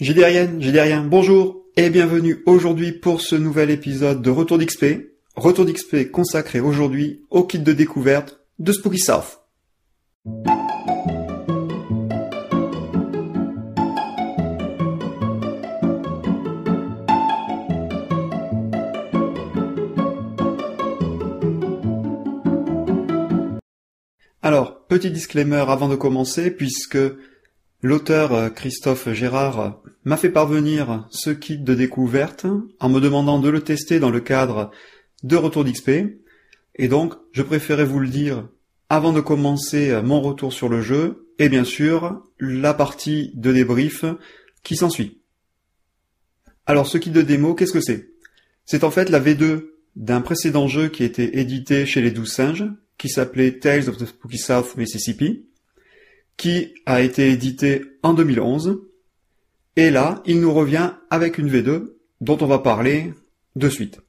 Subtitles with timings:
[0.00, 1.04] Dit rien.
[1.04, 5.12] Bonjour et bienvenue aujourd'hui pour ce nouvel épisode de Retour d'XP.
[5.36, 9.40] Retour d'XP consacré aujourd'hui au kit de découverte de Spooky South.
[24.42, 26.96] Alors, petit disclaimer avant de commencer, puisque
[27.82, 32.46] l'auteur euh, Christophe Gérard m'a fait parvenir ce kit de découverte
[32.78, 34.70] en me demandant de le tester dans le cadre
[35.22, 35.90] de Retour d'XP,
[36.76, 38.48] et donc je préférais vous le dire
[38.88, 43.52] avant de commencer euh, mon retour sur le jeu, et bien sûr la partie de
[43.52, 44.04] débrief
[44.62, 45.20] qui s'ensuit.
[46.66, 48.10] Alors ce kit de démo, qu'est-ce que c'est?
[48.64, 52.70] C'est en fait la V2 d'un précédent jeu qui était édité chez les Douze Singes,
[52.98, 55.46] qui s'appelait Tales of the Spooky South Mississippi,
[56.40, 58.80] qui a été édité en 2011.
[59.76, 63.12] Et là, il nous revient avec une V2 dont on va parler
[63.56, 64.00] de suite.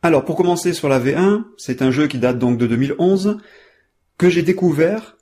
[0.00, 3.38] Alors, pour commencer sur la V1, c'est un jeu qui date donc de 2011,
[4.16, 5.16] que j'ai découvert,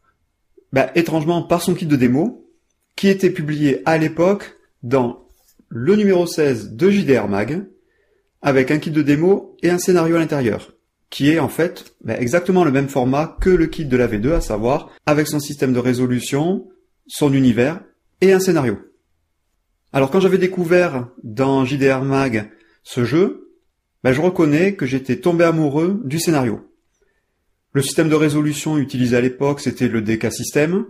[0.75, 2.47] bah, étrangement, par son kit de démo,
[2.95, 5.27] qui était publié à l'époque dans
[5.71, 7.65] le numéro 16 de JDR Mag,
[8.43, 10.72] avec un kit de démo et un scénario à l'intérieur
[11.13, 14.33] qui est en fait ben, exactement le même format que le kit de la V2,
[14.33, 16.71] à savoir avec son système de résolution,
[17.07, 17.81] son univers
[18.23, 18.79] et un scénario.
[19.93, 22.51] Alors quand j'avais découvert dans JDR Mag
[22.83, 23.51] ce jeu,
[24.03, 26.67] ben, je reconnais que j'étais tombé amoureux du scénario.
[27.73, 30.87] Le système de résolution utilisé à l'époque, c'était le DK System,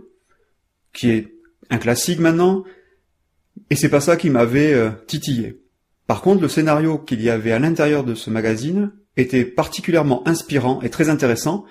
[0.93, 1.33] qui est
[1.69, 2.63] un classique maintenant,
[3.69, 5.61] et c'est pas ça qui m'avait euh, titillé.
[6.07, 10.81] Par contre, le scénario qu'il y avait à l'intérieur de ce magazine était particulièrement inspirant
[10.81, 11.65] et très intéressant,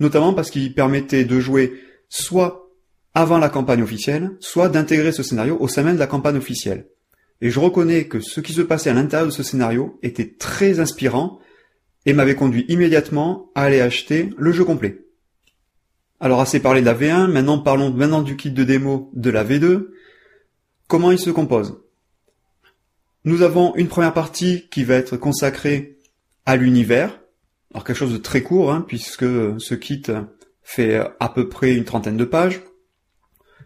[0.00, 1.74] notamment parce qu'il permettait de jouer
[2.08, 2.70] soit
[3.14, 6.86] avant la campagne officielle, soit d'intégrer ce scénario au sein même de la campagne officielle.
[7.40, 10.80] Et je reconnais que ce qui se passait à l'intérieur de ce scénario était très
[10.80, 11.40] inspirant
[12.06, 15.04] et m'avait conduit immédiatement à aller acheter le jeu complet.
[16.20, 19.44] Alors assez parlé de la V1, maintenant parlons maintenant du kit de démo de la
[19.44, 19.88] V2.
[20.86, 21.80] Comment il se compose?
[23.24, 25.98] Nous avons une première partie qui va être consacrée
[26.46, 27.20] à l'univers.
[27.72, 30.02] Alors quelque chose de très court, hein, puisque ce kit
[30.62, 32.60] fait à peu près une trentaine de pages.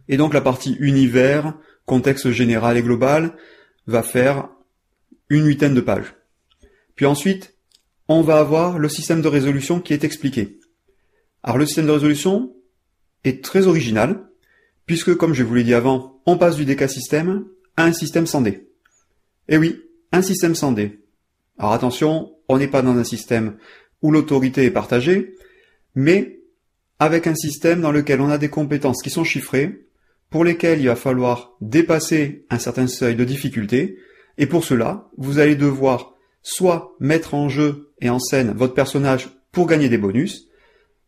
[0.09, 1.55] Et donc la partie univers,
[1.85, 3.37] contexte général et global,
[3.87, 4.49] va faire
[5.29, 6.15] une huitaine de pages.
[6.95, 7.55] Puis ensuite,
[8.09, 10.61] on va avoir le système de résolution qui est expliqué.
[11.43, 12.55] Alors le système de résolution
[13.25, 14.29] est très original,
[14.87, 18.27] puisque comme je vous l'ai dit avant, on passe du DK système à un système
[18.27, 18.69] sans D.
[19.49, 19.83] Et oui,
[20.13, 21.05] un système sans D.
[21.59, 23.57] Alors attention, on n'est pas dans un système
[24.03, 25.35] où l'autorité est partagée,
[25.95, 26.41] mais
[26.99, 29.87] avec un système dans lequel on a des compétences qui sont chiffrées,
[30.31, 33.99] pour lesquelles il va falloir dépasser un certain seuil de difficulté,
[34.39, 39.31] et pour cela, vous allez devoir soit mettre en jeu et en scène votre personnage
[39.53, 40.49] pour gagner des bonus,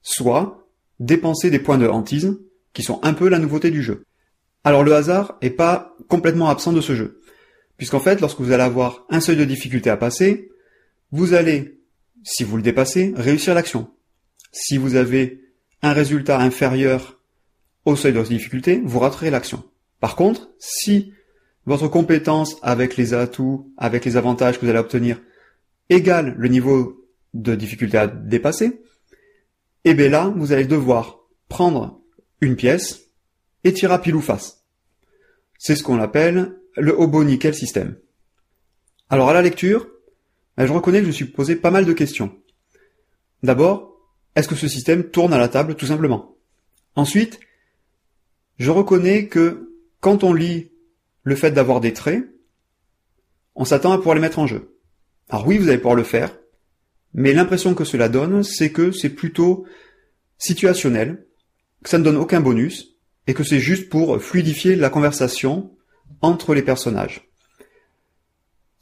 [0.03, 0.67] soit
[1.01, 2.39] dépenser des points de hantise,
[2.73, 4.05] qui sont un peu la nouveauté du jeu.
[4.65, 7.21] Alors le hasard est pas complètement absent de ce jeu,
[7.77, 10.51] puisqu'en fait, lorsque vous allez avoir un seuil de difficulté à passer,
[11.11, 11.81] vous allez,
[12.23, 13.91] si vous le dépassez, réussir l'action.
[14.53, 15.41] Si vous avez
[15.83, 17.21] un résultat inférieur
[17.85, 19.65] au seuil de difficulté, vous raterez l'action.
[20.01, 21.13] Par contre, si
[21.67, 25.21] votre compétence avec les atouts, avec les avantages que vous allez obtenir,
[25.89, 28.83] égale le niveau de difficulté à dépasser,
[29.85, 32.03] et eh bien là, vous allez devoir prendre
[32.41, 33.11] une pièce
[33.65, 34.65] et tirer à pile ou face.
[35.59, 37.97] C'est ce qu'on appelle le hobo nickel système.
[39.09, 39.89] Alors à la lecture,
[40.59, 42.37] ben, je reconnais que je me suis posé pas mal de questions.
[43.45, 43.97] D'abord,
[44.35, 46.37] est-ce que ce système tourne à la table tout simplement?
[46.97, 47.39] Ensuite,
[48.59, 50.73] je reconnais que quand on lit
[51.23, 52.25] le fait d'avoir des traits,
[53.55, 54.77] on s'attend à pouvoir les mettre en jeu.
[55.29, 56.37] Alors oui, vous allez pouvoir le faire,
[57.15, 59.65] mais l'impression que cela donne, c'est que c'est plutôt
[60.39, 61.25] situationnel,
[61.85, 62.97] que ça ne donne aucun bonus,
[63.29, 65.77] et que c'est juste pour fluidifier la conversation
[66.21, 67.28] entre les personnages.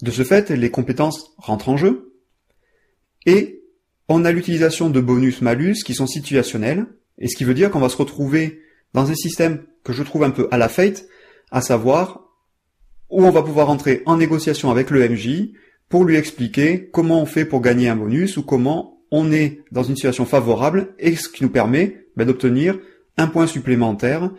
[0.02, 2.12] De ce fait, les compétences rentrent en jeu,
[3.24, 3.62] et
[4.08, 6.86] on a l'utilisation de bonus-malus qui sont situationnels,
[7.18, 8.60] et ce qui veut dire qu'on va se retrouver
[8.92, 11.06] dans un système que je trouve un peu à la fate,
[11.50, 12.26] à savoir
[13.10, 15.52] où on va pouvoir entrer en négociation avec le MJ
[15.88, 19.84] pour lui expliquer comment on fait pour gagner un bonus ou comment on est dans
[19.84, 22.78] une situation favorable et ce qui nous permet ben, d'obtenir
[23.16, 24.30] un point supplémentaire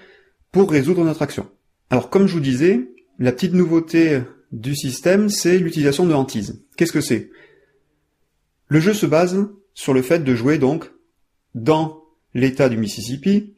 [0.51, 1.47] pour résoudre notre action.
[1.89, 2.89] Alors comme je vous disais,
[3.19, 4.21] la petite nouveauté
[4.51, 6.63] du système, c'est l'utilisation de hantise.
[6.75, 7.29] Qu'est-ce que c'est?
[8.67, 10.91] Le jeu se base sur le fait de jouer donc
[11.55, 12.03] dans
[12.33, 13.55] l'état du Mississippi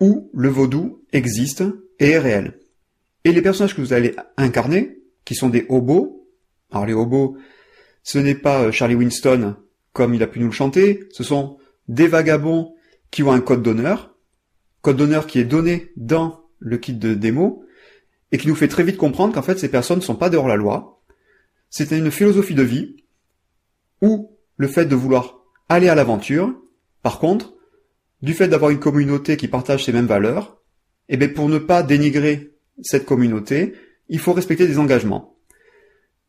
[0.00, 1.62] où le vaudou existe
[1.98, 2.58] et est réel.
[3.24, 6.26] Et les personnages que vous allez incarner, qui sont des hobos,
[6.70, 7.36] alors les hobos,
[8.02, 9.56] ce n'est pas euh, Charlie Winston
[9.92, 11.58] comme il a pu nous le chanter, ce sont
[11.88, 12.74] des vagabonds
[13.10, 14.14] qui ont un code d'honneur,
[14.82, 17.64] code d'honneur qui est donné dans le kit de démo,
[18.32, 20.48] et qui nous fait très vite comprendre qu'en fait ces personnes ne sont pas dehors
[20.48, 21.00] la loi,
[21.68, 22.96] c'est une philosophie de vie,
[24.02, 26.54] ou le fait de vouloir aller à l'aventure,
[27.02, 27.54] par contre,
[28.22, 30.60] du fait d'avoir une communauté qui partage ces mêmes valeurs,
[31.08, 33.74] et eh bien pour ne pas dénigrer cette communauté,
[34.08, 35.36] il faut respecter des engagements.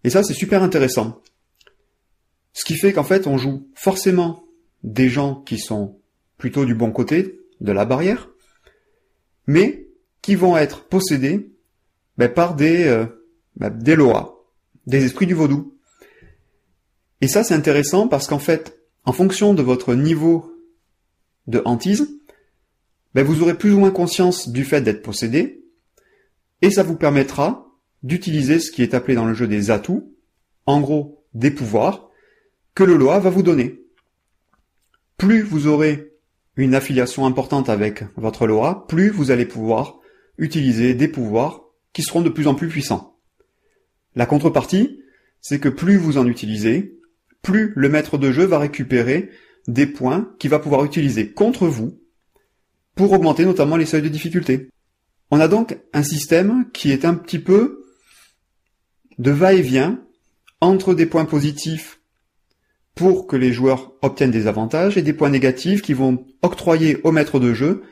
[0.04, 1.22] Et ça, c'est super intéressant.
[2.54, 4.44] Ce qui fait qu'en fait, on joue forcément
[4.84, 6.00] des gens qui sont
[6.38, 8.30] plutôt du bon côté de la barrière,
[9.48, 9.88] mais
[10.22, 11.52] qui vont être possédés
[12.30, 13.06] par des, euh,
[13.56, 14.36] ben, des loas,
[14.88, 15.78] des esprits du vaudou.
[17.22, 20.54] Et ça, c'est intéressant parce qu'en fait, en fonction de votre niveau
[21.48, 22.10] de hantise,
[23.14, 25.64] ben, vous aurez plus ou moins conscience du fait d'être possédé,
[26.62, 27.68] et ça vous permettra
[28.04, 30.16] d'utiliser ce qui est appelé dans le jeu des atouts,
[30.66, 32.10] en gros des pouvoirs,
[32.76, 33.84] que le Loa va vous donner.
[35.18, 36.14] Plus vous aurez
[36.56, 40.00] une affiliation importante avec votre Loa, plus vous allez pouvoir
[40.38, 43.18] utiliser des pouvoirs qui seront de plus en plus puissants.
[44.16, 45.02] La contrepartie,
[45.40, 47.00] c'est que plus vous en utilisez,
[47.42, 49.30] plus le maître de jeu va récupérer
[49.68, 52.00] des points qu'il va pouvoir utiliser contre vous
[52.96, 54.70] pour augmenter notamment les seuils de difficulté.
[55.32, 57.86] On a donc un système qui est un petit peu
[59.18, 60.04] de va-et-vient
[60.60, 62.02] entre des points positifs
[62.96, 67.12] pour que les joueurs obtiennent des avantages et des points négatifs qui vont octroyer au
[67.12, 67.84] maître de jeu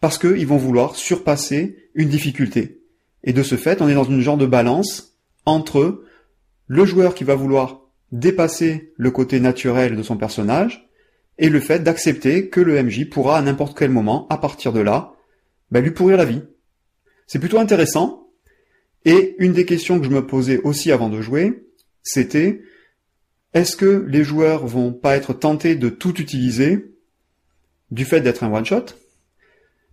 [0.00, 2.77] parce qu'ils vont vouloir surpasser une difficulté.
[3.24, 6.04] Et de ce fait, on est dans une genre de balance entre
[6.66, 7.80] le joueur qui va vouloir
[8.12, 10.88] dépasser le côté naturel de son personnage
[11.38, 14.80] et le fait d'accepter que le MJ pourra à n'importe quel moment, à partir de
[14.80, 15.14] là,
[15.70, 16.42] bah, lui pourrir la vie.
[17.26, 18.28] C'est plutôt intéressant.
[19.04, 21.68] Et une des questions que je me posais aussi avant de jouer,
[22.02, 22.62] c'était
[23.54, 26.92] est-ce que les joueurs vont pas être tentés de tout utiliser
[27.90, 28.86] du fait d'être un one-shot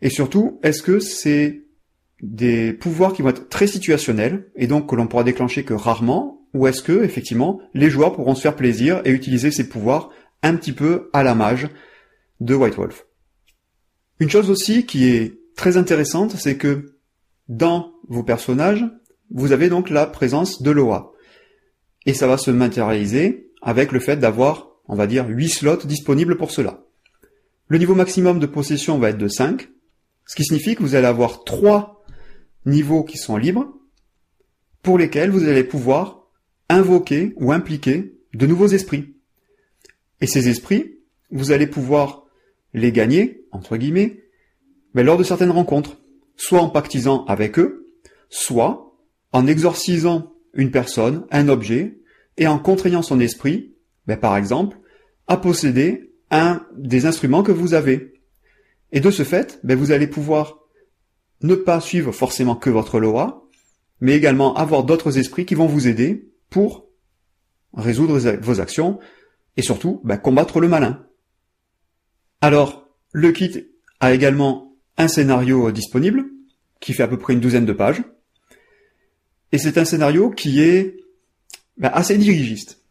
[0.01, 1.64] Et surtout, est-ce que c'est
[2.21, 6.47] des pouvoirs qui vont être très situationnels et donc que l'on pourra déclencher que rarement
[6.53, 10.55] ou est-ce que effectivement les joueurs pourront se faire plaisir et utiliser ces pouvoirs un
[10.55, 11.67] petit peu à la mage
[12.39, 13.05] de White Wolf
[14.19, 16.95] Une chose aussi qui est très intéressante, c'est que
[17.47, 18.85] dans vos personnages,
[19.31, 21.11] vous avez donc la présence de Loa.
[22.05, 26.37] Et ça va se matérialiser avec le fait d'avoir, on va dire, 8 slots disponibles
[26.37, 26.83] pour cela.
[27.67, 29.69] Le niveau maximum de possession va être de 5,
[30.27, 31.94] ce qui signifie que vous allez avoir 3
[32.65, 33.73] niveaux qui sont libres,
[34.81, 36.27] pour lesquels vous allez pouvoir
[36.69, 39.15] invoquer ou impliquer de nouveaux esprits.
[40.21, 40.99] Et ces esprits,
[41.31, 42.25] vous allez pouvoir
[42.73, 44.23] les gagner, entre guillemets,
[44.93, 45.97] mais lors de certaines rencontres,
[46.35, 47.91] soit en pactisant avec eux,
[48.29, 48.95] soit
[49.31, 51.99] en exorcisant une personne, un objet,
[52.37, 53.73] et en contraignant son esprit,
[54.07, 54.77] ben, par exemple,
[55.27, 58.13] à posséder un des instruments que vous avez.
[58.91, 60.59] Et de ce fait, ben, vous allez pouvoir
[61.41, 63.47] ne pas suivre forcément que votre loi,
[64.01, 66.87] mais également avoir d'autres esprits qui vont vous aider pour
[67.73, 68.99] résoudre vos actions
[69.57, 71.05] et surtout ben, combattre le malin.
[72.41, 73.65] Alors, le kit
[73.99, 76.25] a également un scénario disponible
[76.79, 78.03] qui fait à peu près une douzaine de pages.
[79.51, 80.97] Et c'est un scénario qui est
[81.77, 82.81] bah, assez dirigiste,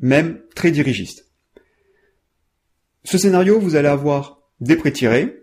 [0.00, 1.26] même très dirigiste.
[3.04, 5.42] Ce scénario, vous allez avoir des pré-tirés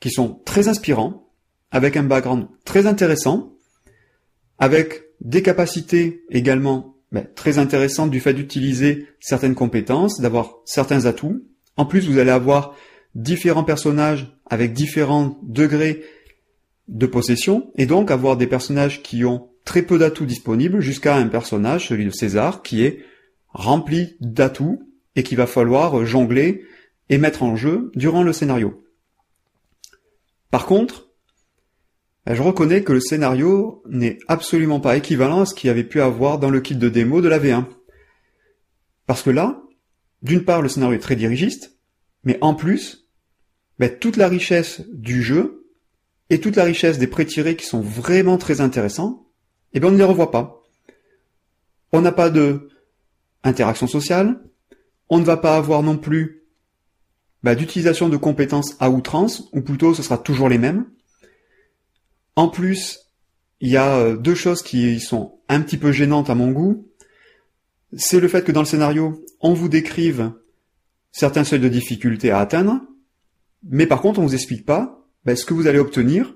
[0.00, 1.25] qui sont très inspirants,
[1.70, 3.54] avec un background très intéressant,
[4.58, 11.44] avec des capacités également bah, très intéressantes du fait d'utiliser certaines compétences, d'avoir certains atouts.
[11.76, 12.74] En plus, vous allez avoir
[13.14, 16.04] différents personnages avec différents degrés
[16.88, 21.26] de possession, et donc avoir des personnages qui ont très peu d'atouts disponibles jusqu'à un
[21.26, 23.00] personnage, celui de César, qui est
[23.48, 24.82] rempli d'atouts
[25.16, 26.64] et qu'il va falloir jongler
[27.08, 28.84] et mettre en jeu durant le scénario.
[30.50, 31.05] Par contre,
[32.34, 36.38] je reconnais que le scénario n'est absolument pas équivalent à ce qu'il avait pu avoir
[36.38, 37.66] dans le kit de démo de la V1.
[39.06, 39.62] Parce que là,
[40.22, 41.76] d'une part, le scénario est très dirigiste,
[42.24, 43.06] mais en plus,
[43.78, 45.66] ben, toute la richesse du jeu
[46.30, 49.28] et toute la richesse des pré-tirés qui sont vraiment très intéressants,
[49.72, 50.64] eh bien on ne les revoit pas.
[51.92, 52.68] On n'a pas de
[53.44, 54.42] interaction sociale,
[55.08, 56.42] on ne va pas avoir non plus
[57.44, 60.86] bah, d'utilisation de compétences à outrance, ou plutôt ce sera toujours les mêmes.
[62.36, 63.00] En plus,
[63.60, 66.86] il y a euh, deux choses qui sont un petit peu gênantes à mon goût.
[67.96, 70.32] C'est le fait que dans le scénario, on vous décrive
[71.12, 72.80] certains seuils de difficulté à atteindre,
[73.62, 76.34] mais par contre on vous explique pas bah, ce que vous allez obtenir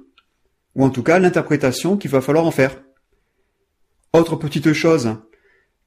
[0.75, 2.83] ou en tout cas l'interprétation qu'il va falloir en faire.
[4.15, 5.17] Autre petite chose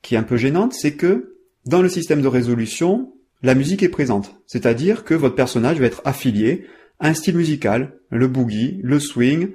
[0.01, 3.89] qui est un peu gênante, c'est que dans le système de résolution, la musique est
[3.89, 6.67] présente, c'est-à-dire que votre personnage va être affilié
[6.99, 9.53] à un style musical, le boogie, le swing,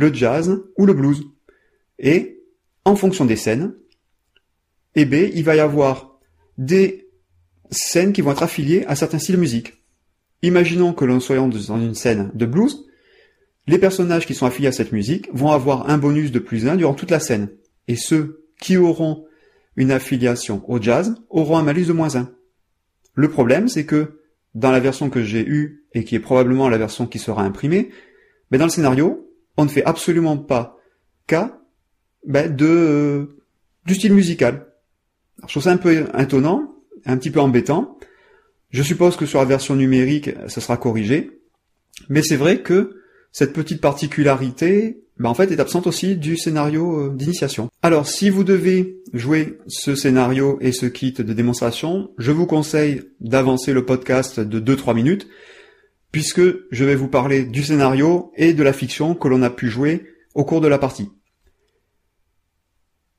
[0.00, 1.22] le jazz ou le blues.
[1.98, 2.42] Et
[2.84, 3.74] en fonction des scènes,
[4.94, 6.18] eh bien, il va y avoir
[6.58, 7.08] des
[7.70, 9.84] scènes qui vont être affiliées à certains styles de musique.
[10.42, 12.86] Imaginons que l'on soit dans une scène de blues,
[13.66, 16.76] les personnages qui sont affiliés à cette musique vont avoir un bonus de plus 1
[16.76, 17.50] durant toute la scène.
[17.86, 19.26] Et ceux qui auront
[19.76, 22.30] une affiliation au jazz auront un malus de moins 1.
[23.14, 24.18] Le problème, c'est que
[24.54, 27.90] dans la version que j'ai eue, et qui est probablement la version qui sera imprimée,
[28.50, 29.29] mais dans le scénario,
[29.60, 30.78] on ne fait absolument pas
[31.26, 31.58] cas
[32.26, 33.26] ben, de euh,
[33.86, 34.66] du style musical.
[35.42, 36.74] je trouve ça un peu étonnant,
[37.04, 37.98] un petit peu embêtant.
[38.70, 41.40] Je suppose que sur la version numérique, ça sera corrigé.
[42.08, 43.02] Mais c'est vrai que
[43.32, 47.68] cette petite particularité, ben est absente aussi du scénario euh, d'initiation.
[47.82, 53.02] Alors, si vous devez jouer ce scénario et ce kit de démonstration, je vous conseille
[53.20, 55.28] d'avancer le podcast de 2-3 minutes,
[56.12, 59.68] puisque je vais vous parler du scénario et de la fiction que l'on a pu
[59.68, 61.10] jouer au cours de la partie.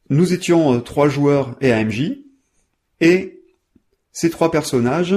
[0.09, 2.17] Nous étions euh, trois joueurs et un MJ,
[2.99, 3.43] et
[4.11, 5.15] ces trois personnages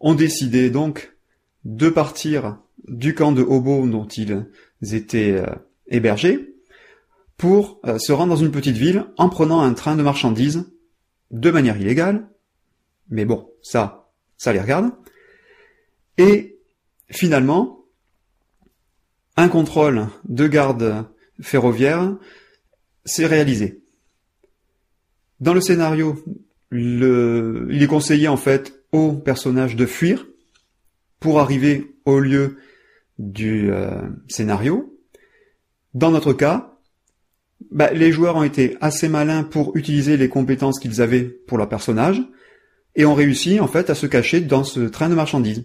[0.00, 1.16] ont décidé donc
[1.64, 4.44] de partir du camp de Hobo dont ils
[4.92, 5.46] étaient euh,
[5.88, 6.54] hébergés
[7.38, 10.70] pour euh, se rendre dans une petite ville en prenant un train de marchandises
[11.30, 12.28] de manière illégale.
[13.08, 14.90] Mais bon, ça, ça les regarde.
[16.18, 16.53] Et
[17.10, 17.84] finalement,
[19.36, 21.06] un contrôle de garde
[21.40, 22.16] ferroviaire
[23.04, 23.82] s'est réalisé.
[25.40, 26.22] Dans le scénario,
[26.72, 30.26] il est conseillé en fait aux personnages de fuir
[31.20, 32.58] pour arriver au lieu
[33.18, 33.90] du euh,
[34.28, 34.98] scénario.
[35.94, 36.78] Dans notre cas,
[37.70, 41.68] bah, les joueurs ont été assez malins pour utiliser les compétences qu'ils avaient pour leur
[41.68, 42.22] personnage
[42.96, 45.64] et ont réussi en fait à se cacher dans ce train de marchandises.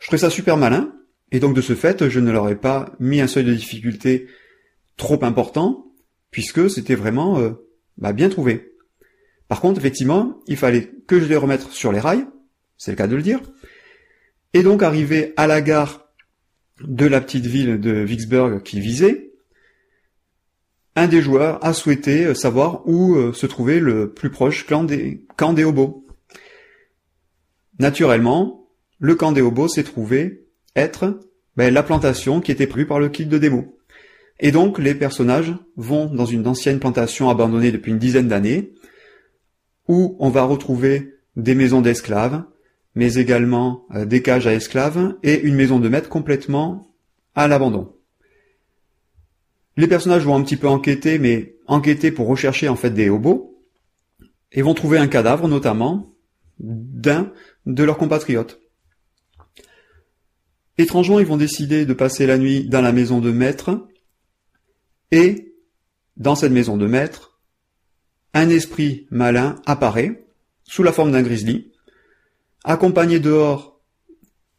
[0.00, 0.92] Je trouvais ça super malin
[1.30, 4.26] et donc de ce fait, je ne leur ai pas mis un seuil de difficulté
[4.96, 5.86] trop important
[6.30, 7.50] puisque c'était vraiment euh,
[7.98, 8.74] bah, bien trouvé.
[9.48, 12.26] Par contre, effectivement, il fallait que je les remette sur les rails,
[12.76, 13.40] c'est le cas de le dire,
[14.54, 16.08] et donc arrivé à la gare
[16.80, 19.32] de la petite ville de Vicksburg qu'il visait,
[20.96, 24.84] un des joueurs a souhaité euh, savoir où euh, se trouvait le plus proche camp
[24.84, 26.04] des, camp des hobos.
[27.78, 28.59] Naturellement,
[29.00, 31.18] le camp des hobos s'est trouvé être
[31.56, 33.76] ben, la plantation qui était prévue par le kit de démo.
[34.38, 38.72] Et donc les personnages vont dans une ancienne plantation abandonnée depuis une dizaine d'années,
[39.88, 42.44] où on va retrouver des maisons d'esclaves,
[42.94, 46.94] mais également euh, des cages à esclaves et une maison de maître complètement
[47.34, 47.92] à l'abandon.
[49.76, 53.58] Les personnages vont un petit peu enquêter, mais enquêter pour rechercher en fait des hobos,
[54.52, 56.12] et vont trouver un cadavre notamment
[56.58, 57.32] d'un
[57.66, 58.60] de leurs compatriotes.
[60.80, 63.86] Étrangement, ils vont décider de passer la nuit dans la maison de maître,
[65.10, 65.52] et
[66.16, 67.38] dans cette maison de maître,
[68.32, 70.24] un esprit malin apparaît
[70.64, 71.70] sous la forme d'un grizzly,
[72.64, 73.78] accompagné dehors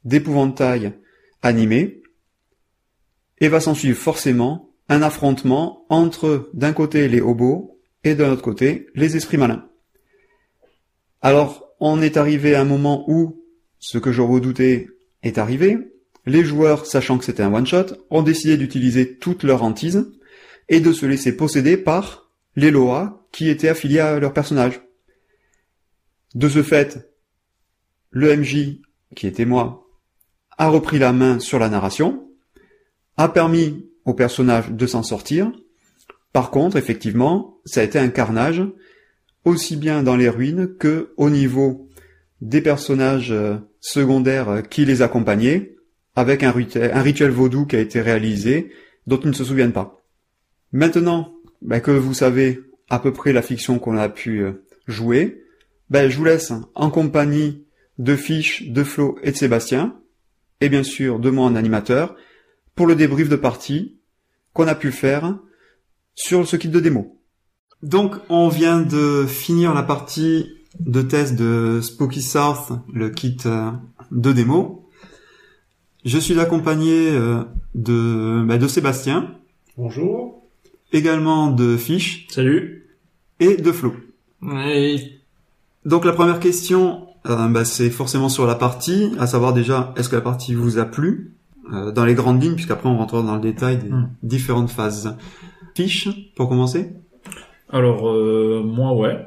[0.03, 0.93] d'épouvantails
[1.41, 2.03] animés,
[3.39, 8.43] et va s'en suivre forcément un affrontement entre d'un côté les hobos et d'un autre
[8.43, 9.67] côté les esprits malins.
[11.19, 13.43] Alors, on est arrivé à un moment où
[13.79, 14.87] ce que je redoutais
[15.23, 15.90] est arrivé.
[16.25, 20.11] Les joueurs, sachant que c'était un one-shot, ont décidé d'utiliser toute leur hantise
[20.69, 24.81] et de se laisser posséder par les Loa qui étaient affiliés à leur personnage.
[26.35, 27.11] De ce fait,
[28.09, 28.81] le MJ,
[29.15, 29.87] qui était moi,
[30.57, 32.27] a repris la main sur la narration,
[33.17, 35.51] a permis au personnage de s'en sortir.
[36.33, 38.63] Par contre, effectivement, ça a été un carnage,
[39.43, 41.89] aussi bien dans les ruines que au niveau
[42.41, 45.75] des personnages euh, secondaires qui les accompagnaient,
[46.15, 48.71] avec un rituel, vaudou qui a été réalisé,
[49.07, 50.03] dont ils ne se souviennent pas.
[50.71, 55.43] Maintenant ben, que vous savez à peu près la fiction qu'on a pu euh, jouer,
[55.89, 57.65] ben, je vous laisse en compagnie
[57.97, 59.95] de Fiche, de Flo et de Sébastien,
[60.59, 62.15] et bien sûr de moi en animateur,
[62.75, 63.99] pour le débrief de partie
[64.53, 65.37] qu'on a pu faire
[66.15, 67.21] sur ce kit de démo.
[67.83, 73.71] Donc on vient de finir la partie de test de Spooky South, le kit euh,
[74.11, 74.80] de démo.
[76.05, 77.43] Je suis accompagné euh,
[77.75, 79.35] de, bah, de Sébastien.
[79.77, 80.43] Bonjour.
[80.93, 82.27] Également de Fiche.
[82.29, 82.87] Salut.
[83.39, 83.93] Et de Flo.
[84.41, 85.19] Oui.
[85.85, 90.09] Donc la première question, euh, bah, c'est forcément sur la partie, à savoir déjà, est-ce
[90.09, 91.33] que la partie vous a plu
[91.71, 94.09] euh, dans les grandes lignes, puisqu'après on rentrera dans le détail des Hmm.
[94.23, 95.15] différentes phases.
[95.75, 96.89] Fiche, pour commencer?
[97.69, 99.25] Alors euh, moi ouais,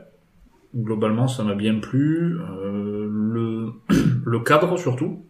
[0.76, 2.36] globalement ça m'a bien plu.
[2.38, 3.72] Euh, le
[4.26, 5.24] le cadre surtout,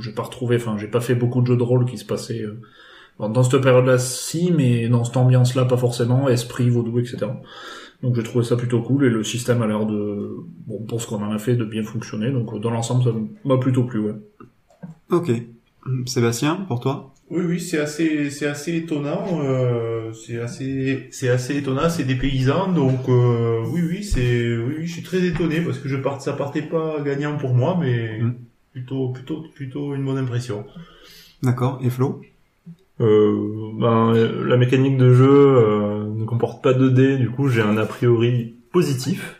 [0.00, 2.42] j'ai pas retrouvé, enfin j'ai pas fait beaucoup de jeux de rôle qui se passaient
[2.42, 2.60] euh,
[3.28, 7.26] dans- cette période-là si, mais dans cette ambiance-là pas forcément, esprit vaudou etc.
[8.02, 10.36] Donc j'ai trouvé ça plutôt cool et le système a l'air de,
[10.66, 12.30] bon pour ce qu'on en a fait, de bien fonctionner.
[12.30, 13.10] Donc euh, dans l'ensemble ça
[13.44, 14.14] m'a plutôt plu ouais.
[15.10, 15.30] Ok.
[16.06, 17.12] Sébastien, pour toi?
[17.30, 19.40] Oui, oui, c'est assez, c'est assez étonnant.
[19.42, 21.88] euh, c'est assez, c'est assez étonnant.
[21.88, 25.78] C'est des paysans, donc euh, oui, oui, c'est, oui, oui, je suis très étonné parce
[25.78, 28.34] que je part, ça partait pas gagnant pour moi, mais Mm.
[28.72, 30.64] Plutôt, plutôt, plutôt une bonne impression.
[31.42, 31.78] D'accord.
[31.82, 32.22] Et Flo?
[33.00, 37.62] Euh, ben, la mécanique de jeu euh, ne comporte pas de dés, du coup j'ai
[37.62, 39.38] un a priori positif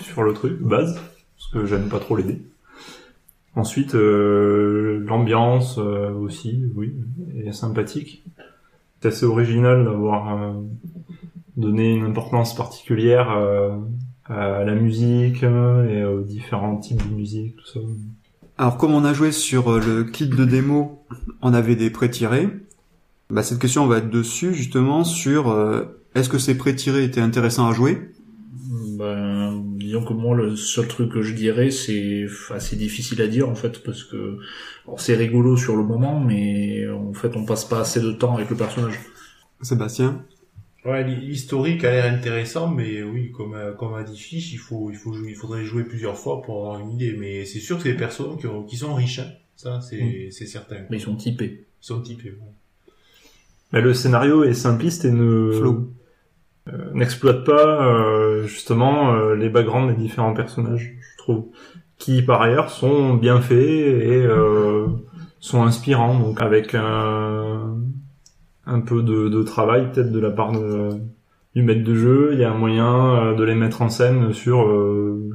[0.00, 0.94] sur le truc, base,
[1.36, 2.42] parce que j'aime pas trop les dés.
[3.56, 6.94] Ensuite, euh, l'ambiance euh, aussi, oui,
[7.44, 8.24] est sympathique.
[9.00, 10.52] C'est assez original d'avoir euh,
[11.56, 13.76] donné une importance particulière euh,
[14.24, 17.80] à la musique et aux différents types de musique, tout ça.
[18.56, 21.04] Alors comme on a joué sur euh, le kit de démo,
[21.42, 22.48] on avait des pré-tirés.
[23.30, 27.68] Bah, cette question va être dessus justement sur euh, est-ce que ces pré-tirés étaient intéressants
[27.68, 28.10] à jouer?
[28.96, 33.48] Ben, disons que moi, le seul truc que je dirais, c'est assez difficile à dire,
[33.48, 34.38] en fait, parce que
[34.98, 38.50] c'est rigolo sur le moment, mais en fait, on passe pas assez de temps avec
[38.50, 39.00] le personnage.
[39.62, 40.22] Sébastien?
[40.84, 44.90] Ouais, l'historique a l'air intéressant, mais oui, comme, a- comme a dit Fiche, il faut,
[44.90, 47.16] il faut jouer, il faudrait jouer plusieurs fois pour avoir une idée.
[47.18, 49.30] Mais c'est sûr que c'est des personnes qui, ont- qui sont riches, hein.
[49.56, 50.76] Ça, c'est, c'est certain.
[50.90, 51.64] Mais ils sont typés.
[51.82, 52.30] Ils sont typés.
[52.30, 52.92] ouais.
[53.72, 59.94] Mais le scénario est simpliste et ne euh, n'exploite pas euh, justement euh, les backgrounds
[59.94, 61.46] des différents personnages, je trouve,
[61.98, 64.86] qui par ailleurs sont bien faits et euh,
[65.40, 66.18] sont inspirants.
[66.18, 67.76] Donc avec un
[68.66, 70.90] un peu de, de travail peut-être de la part de,
[71.54, 74.32] du maître de jeu, il y a un moyen euh, de les mettre en scène
[74.32, 75.30] sur euh,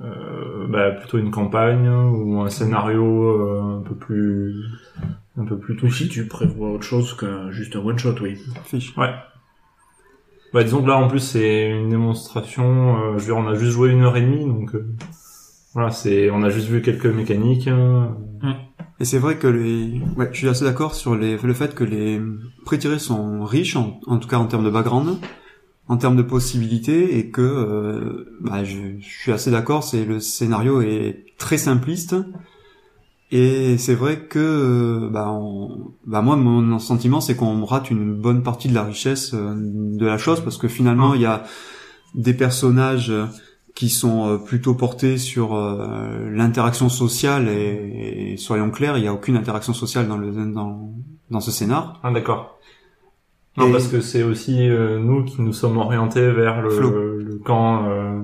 [0.00, 4.54] euh, bah, plutôt une campagne ou un scénario euh, un peu plus
[5.38, 6.04] un peu plus Ou touchy.
[6.04, 8.38] si tu prévois autre chose que juste un one-shot, oui.
[8.64, 8.96] Fiche.
[8.98, 9.10] Ouais.
[10.52, 12.98] Bah, disons que là, en plus, c'est une démonstration.
[12.98, 14.86] Euh, je veux dire, on a juste joué une heure et demie, donc euh,
[15.74, 17.68] voilà, c'est, on a juste vu quelques mécaniques.
[17.68, 18.06] euh,
[19.00, 21.84] Et c'est vrai que les, ouais, je suis assez d'accord sur les, le fait que
[21.84, 22.20] les
[22.64, 25.16] pré-tirés sont riches, en, en tout cas en termes de background,
[25.88, 30.20] en termes de possibilités, et que, euh, bah, je, je suis assez d'accord, c'est le
[30.20, 32.14] scénario est très simpliste,
[33.30, 38.14] et c'est vrai que, euh, bah, on- bah, moi, mon sentiment, c'est qu'on rate une
[38.14, 41.42] bonne partie de la richesse de la chose, parce que finalement, il y a
[42.14, 43.24] des personnages euh,
[43.74, 49.08] qui sont euh, plutôt portés sur euh, l'interaction sociale et, et soyons clairs, il n'y
[49.08, 50.92] a aucune interaction sociale dans le dans,
[51.30, 51.98] dans ce scénar.
[52.02, 52.58] Ah, d'accord.
[53.56, 57.38] Non, Et- parce que c'est aussi euh, nous qui nous sommes orientés vers le, le
[57.38, 58.20] camp, euh,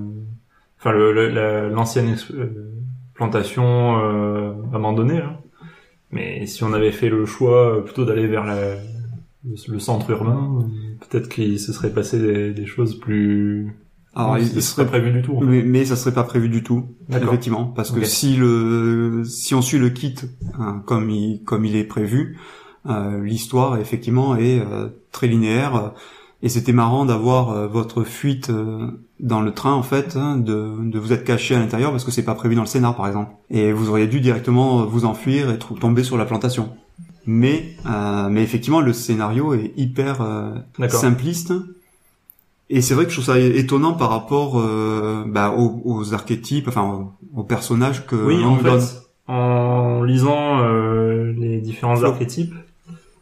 [0.79, 2.47] enfin le, le- la- l'ancienne euh,
[3.15, 5.19] plantation euh, abandonnée.
[5.19, 5.41] Là.
[6.11, 8.75] Mais si on avait fait le choix plutôt d'aller vers la,
[9.67, 10.65] le, centre urbain,
[11.09, 13.75] peut-être qu'il se serait passé des, des choses plus.
[14.19, 15.35] Alors, Non, il, ce il serait prévu du tout.
[15.37, 15.45] en fait.
[15.47, 16.85] mais, mais ça serait pas prévu du tout,
[17.29, 20.15] effectivement, parce que si le si on suit le kit
[20.59, 22.37] hein, comme il comme il est prévu,
[22.87, 25.75] euh, l'histoire effectivement est euh, très linéaire.
[25.75, 25.89] euh,
[26.41, 28.49] et c'était marrant d'avoir euh, votre fuite
[29.19, 32.11] dans le train en fait, hein, de, de vous être caché à l'intérieur parce que
[32.11, 33.31] c'est pas prévu dans le scénar par exemple.
[33.49, 36.69] Et vous auriez dû directement vous enfuir et tomber sur la plantation.
[37.25, 40.21] Mais euh, mais effectivement le scénario est hyper
[40.87, 41.53] simpliste.
[42.69, 46.67] Et c'est vrai que je trouve ça étonnant par rapport euh, bah, aux, aux archétypes,
[46.67, 46.83] enfin
[47.33, 48.79] aux, aux personnages que Oui, l'on en donne.
[48.79, 52.09] fait, en lisant euh, les différents Flo.
[52.09, 52.53] archétypes,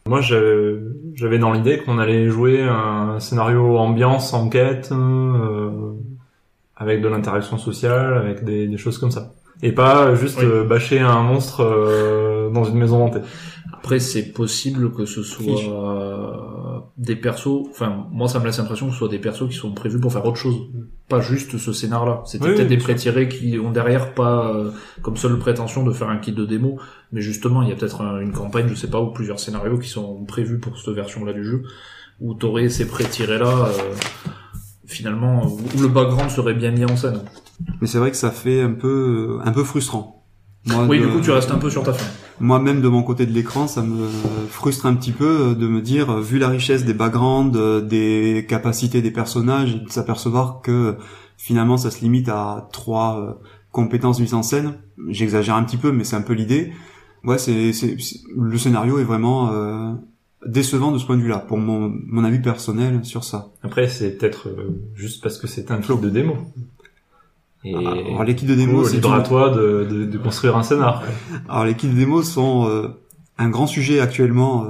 [0.07, 0.79] moi j'avais
[1.15, 5.69] j'avais dans l'idée qu'on allait jouer un scénario ambiance, enquête, euh,
[6.75, 9.33] avec de l'interaction sociale, avec des, des choses comme ça.
[9.63, 10.45] Et pas juste Oui.
[10.45, 13.21] euh, bâcher un monstre euh, dans une maison hantée.
[13.73, 16.31] Après, c'est possible que ce soit euh,
[16.97, 17.67] des persos.
[17.69, 20.11] Enfin, moi, ça me laisse l'impression que ce soit des persos qui sont prévus pour
[20.11, 20.55] faire autre chose,
[21.07, 22.23] pas juste ce scénar-là.
[22.25, 24.71] C'était Oui, peut-être des pré-tirés qui ont derrière pas euh,
[25.03, 26.79] comme seule prétention de faire un kit de démo,
[27.11, 29.77] mais justement, il y a peut-être un- une campagne, je sais pas, ou plusieurs scénarios
[29.77, 31.63] qui sont prévus pour cette version-là du jeu,
[32.19, 33.67] où t'aurais ces pré-tirés-là.
[33.69, 33.93] euh,
[34.85, 37.19] finalement, où le background serait bien mis en scène.
[37.81, 40.23] Mais c'est vrai que ça fait un peu un peu frustrant.
[40.65, 42.05] Moi, Oui, de- du coup, tu restes un peu sur ta fin.
[42.39, 44.07] Moi-même de mon côté de l'écran, ça me
[44.49, 48.45] frustre un petit peu de me dire, euh, vu la richesse des backgrounds, euh, des
[48.47, 50.97] capacités des personnages, et de s'apercevoir que
[51.37, 53.33] finalement ça se limite à trois euh,
[53.71, 54.73] compétences mises en scène.
[55.07, 56.73] J'exagère un petit peu, mais c'est un peu l'idée.
[57.23, 57.71] ouais, c'est,
[58.35, 59.93] le scénario est vraiment euh,
[60.45, 63.49] décevant de ce point de vue-là, pour mon, mon avis personnel sur ça.
[63.63, 66.35] Après, c'est peut-être euh, juste parce que c'est un kit de démo.
[67.63, 70.63] Et Alors, les kits de démo, c'est libre à toi de, de, de construire un
[70.63, 71.03] scénar.
[71.49, 72.87] Alors les kits de démo sont euh,
[73.37, 74.67] un grand sujet actuellement euh,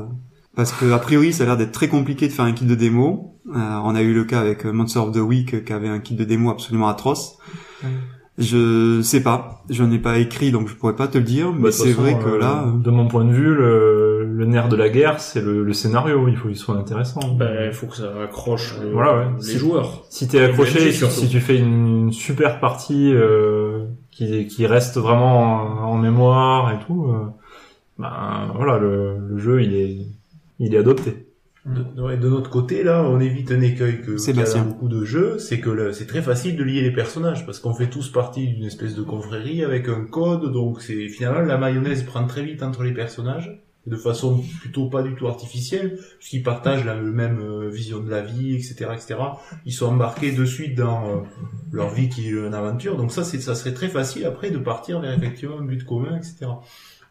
[0.56, 2.76] parce que a priori ça a l'air d'être très compliqué de faire un kit de
[2.76, 3.36] démo.
[3.56, 5.90] Euh, on a eu le cas avec euh, Monster of the Week euh, qui avait
[5.90, 7.38] un kit de démo absolument atroce.
[8.40, 11.64] Je sais pas, je n'ai pas écrit donc je pourrais pas te le dire, mais
[11.64, 14.76] Bah, c'est vrai que euh, là, de mon point de vue, le, le nerf de
[14.76, 16.28] la guerre, c'est le, le scénario.
[16.28, 17.20] Il faut qu'il soit intéressant.
[17.36, 19.26] Ben, il faut que ça accroche euh, Voilà, ouais.
[19.38, 20.06] les Si- joueurs.
[20.10, 25.40] Si t'es accroché, si, tu fais une super partie euh, qui, qui reste vraiment
[25.84, 27.26] en, en mémoire et tout, euh,
[27.98, 29.98] ben voilà, le, le jeu il est
[30.60, 31.24] il est adopté.
[31.66, 34.16] De, ouais, de notre côté, là, on évite un écueil que
[34.56, 37.74] dans beaucoup de jeux, c'est que c'est très facile de lier les personnages, parce qu'on
[37.74, 42.04] fait tous partie d'une espèce de confrérie avec un code, donc c'est finalement la mayonnaise
[42.04, 46.86] prend très vite entre les personnages, de façon plutôt pas du tout artificielle, puisqu'ils partagent
[46.86, 49.16] la même euh, vision de la vie, etc., etc.
[49.66, 51.22] Ils sont embarqués de suite dans euh,
[51.72, 54.58] leur vie qui est une aventure, donc ça, c'est ça serait très facile après de
[54.60, 56.52] partir vers effectivement un but commun, etc.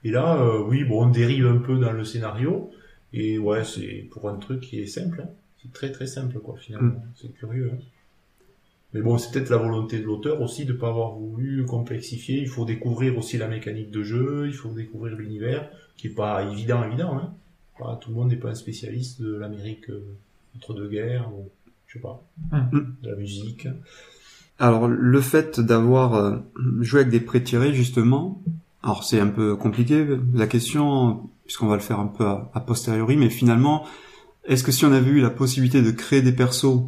[0.05, 2.71] Et là, euh, oui, bon, on dérive un peu dans le scénario.
[3.13, 5.23] Et ouais, c'est pour un truc qui est simple.
[5.25, 5.31] hein.
[5.63, 7.03] C'est très très simple, quoi, finalement.
[7.15, 7.73] C'est curieux.
[7.75, 7.79] hein.
[8.97, 12.41] Mais bon, c'est peut-être la volonté de l'auteur aussi de pas avoir voulu complexifier.
[12.41, 16.43] Il faut découvrir aussi la mécanique de jeu, il faut découvrir l'univers, qui est pas
[16.51, 17.19] évident, évident.
[17.19, 17.35] Hein.
[17.79, 20.01] Pas, tout le monde n'est pas un spécialiste de l'Amérique euh,
[20.57, 21.51] entre deux guerres, ou
[21.87, 22.95] je sais pas, Mhm.
[23.03, 23.69] de la musique.
[24.59, 26.39] alors le fait d'avoir euh,
[26.81, 28.43] joué avec des pré-tirés justement,
[28.83, 32.61] alors c'est un peu compliqué la question puisqu'on va le faire un peu a, a
[32.61, 33.85] posteriori, mais finalement,
[34.47, 36.81] est-ce que si on avait eu la possibilité de créer des persos,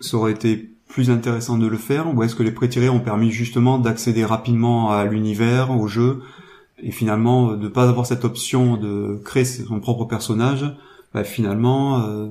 [0.00, 3.30] ça aurait été plus intéressant de le faire, ou est-ce que les pré-tirés ont permis
[3.30, 6.20] justement d'accéder rapidement à l'univers, au jeu,
[6.82, 10.64] et finalement euh, de pas avoir cette option de créer son propre personnage,
[11.14, 12.28] bah, finalement euh,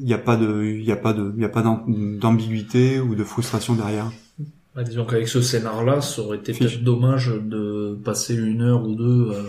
[0.00, 1.84] il n'y a pas de il y a pas de il y a pas d'am-
[2.20, 4.10] d'ambiguïté ou de frustration derrière.
[4.74, 8.94] Bah, disons qu'avec ce scénar-là, ça aurait été peut-être dommage de passer une heure ou
[8.94, 9.42] deux euh,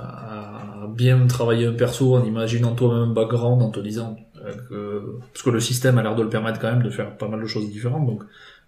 [0.00, 4.22] à, à bien travailler un perso en imaginant toi-même un background, en te disant euh,
[4.68, 5.18] que...
[5.32, 7.40] Parce que le système a l'air de le permettre quand même de faire pas mal
[7.40, 8.22] de choses différentes, donc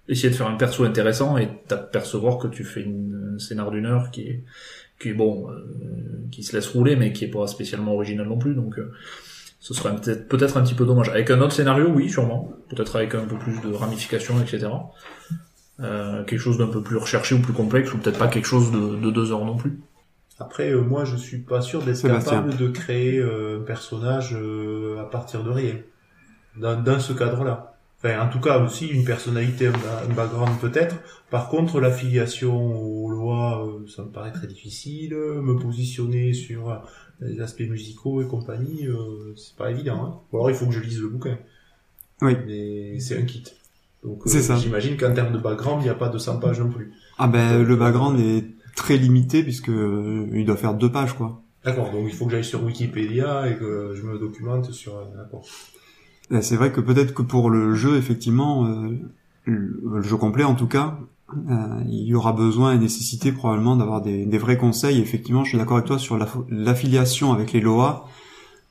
[0.08, 3.86] essayer de faire un perso intéressant et t'apercevoir que tu fais une, un scénar d'une
[3.86, 4.42] heure qui
[5.02, 5.54] est, bon, euh,
[6.30, 8.78] qui se laisse rouler, mais qui est pas spécialement original non plus, donc...
[8.78, 8.92] euh,
[9.62, 11.10] ce serait peut-être un petit peu dommage.
[11.10, 12.50] Avec un autre scénario, oui, sûrement.
[12.70, 14.68] Peut-être avec un peu plus de ramifications, etc.
[15.80, 18.72] Euh, quelque chose d'un peu plus recherché ou plus complexe, ou peut-être pas quelque chose
[18.72, 19.78] de deux heures non plus.
[20.40, 24.98] Après, euh, moi, je suis pas sûr d'être capable de créer euh, un personnage euh,
[25.00, 25.74] à partir de rien.
[26.56, 27.76] Dans, dans ce cadre-là.
[27.98, 30.96] Enfin, en tout cas, aussi, une personnalité, un, un background peut-être.
[31.30, 35.14] Par contre, l'affiliation aux lois, euh, ça me paraît très difficile.
[35.14, 36.76] Me positionner sur euh,
[37.20, 40.04] les aspects musicaux et compagnie, euh, c'est pas évident.
[40.04, 40.20] Hein.
[40.32, 41.38] Ou alors, il faut que je lise le bouquin.
[42.22, 42.36] Oui.
[42.46, 43.44] Mais c'est un kit.
[44.02, 46.70] Donc, euh, j'imagine qu'en termes de background, il n'y a pas de 100 pages non
[46.70, 46.92] plus.
[47.18, 51.42] Ah ben le background est très limité puisque euh, il doit faire deux pages quoi.
[51.64, 54.94] D'accord, donc il faut que j'aille sur Wikipédia et que je me documente sur...
[55.16, 55.44] D'accord.
[56.40, 58.98] C'est vrai que peut-être que pour le jeu effectivement, euh,
[59.44, 60.98] le jeu complet en tout cas,
[61.32, 65.00] euh, il y aura besoin et nécessité probablement d'avoir des, des vrais conseils.
[65.00, 68.06] Effectivement, je suis d'accord avec toi sur l'aff- l'affiliation avec les Loa.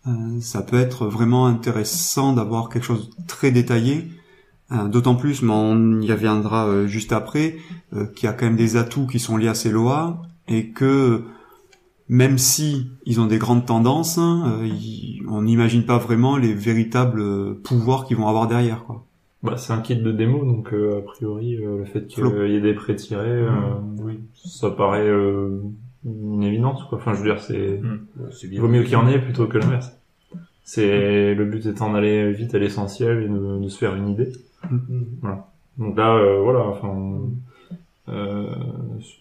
[0.07, 4.07] Euh, ça peut être vraiment intéressant d'avoir quelque chose de très détaillé.
[4.71, 7.57] Euh, D'autant plus, mais on y reviendra euh, juste après,
[7.95, 10.69] euh, qu'il y a quand même des atouts qui sont liés à ces Loa et
[10.69, 11.23] que
[12.07, 17.21] même si ils ont des grandes tendances, euh, ils- on n'imagine pas vraiment les véritables
[17.21, 18.83] euh, pouvoirs qu'ils vont avoir derrière.
[18.83, 19.05] Quoi.
[19.41, 22.55] Bah, c'est un kit de démo, donc euh, a priori euh, le fait qu'il y
[22.55, 23.49] ait des pré-tirés, euh,
[23.99, 25.61] Oui, ça paraît euh,
[26.05, 26.83] une évidence.
[26.89, 26.97] Quoi.
[26.99, 27.79] Enfin, je veux dire, c'est
[28.47, 28.61] bien.
[28.61, 29.91] vaut mieux qu'il y en ait plutôt que l'inverse.
[30.63, 34.31] C'est le but étant d'aller vite à l'essentiel et de, de se faire une idée.
[34.69, 35.19] Mhm.
[35.77, 37.21] Donc là, euh, voilà, enfin,
[38.09, 38.53] euh,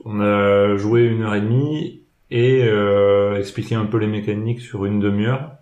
[0.05, 4.85] on a joué une heure et demie et euh, expliqué un peu les mécaniques sur
[4.85, 5.53] une demi-heure.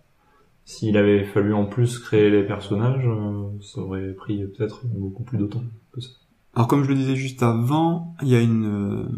[0.64, 5.38] S'il avait fallu en plus créer les personnages, euh, ça aurait pris peut-être beaucoup plus
[5.38, 5.62] de temps
[5.92, 6.10] que ça.
[6.54, 9.08] Alors comme je le disais juste avant, il y a une euh,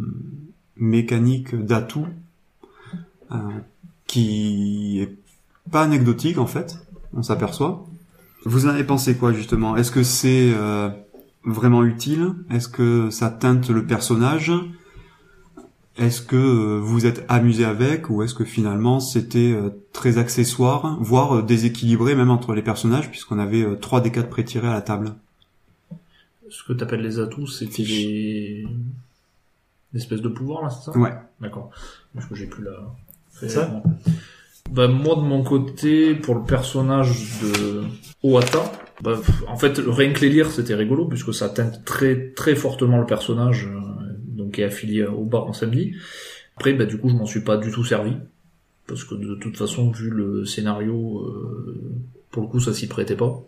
[0.76, 2.06] mécanique d'atout
[3.30, 3.36] euh,
[4.06, 5.16] qui est
[5.70, 6.78] pas anecdotique en fait,
[7.14, 7.86] on s'aperçoit.
[8.44, 9.76] Vous en avez pensé quoi justement?
[9.76, 10.88] Est-ce que c'est euh,
[11.44, 12.34] vraiment utile?
[12.50, 14.52] Est-ce que ça teinte le personnage?
[15.96, 18.08] Est-ce que euh, vous êtes amusé avec?
[18.08, 23.10] Ou est-ce que finalement c'était euh, très accessoire, voire euh, déséquilibré même entre les personnages
[23.10, 25.14] puisqu'on avait euh, trois des quatre pré-tirés à la table?
[26.50, 27.88] Ce que t'appelles les atouts, c'est Fiche.
[27.90, 28.66] les...
[29.92, 30.98] L'espèce de pouvoir là, c'est ça?
[30.98, 31.12] Ouais.
[31.40, 31.70] D'accord.
[32.14, 32.72] Parce que j'ai plus la.
[33.32, 33.82] fait- Ça?
[34.70, 37.82] Bah moi de mon côté, pour le personnage de
[38.22, 42.54] Oata, bah, en fait rien que les lire c'était rigolo puisque ça teinte très très
[42.54, 43.80] fortement le personnage, euh,
[44.28, 45.94] donc est affilié au bar en samedi.
[46.56, 48.12] Après bah du coup je m'en suis pas du tout servi
[48.86, 51.94] parce que de toute façon vu le scénario, euh,
[52.30, 53.42] pour le coup ça s'y prêtait pas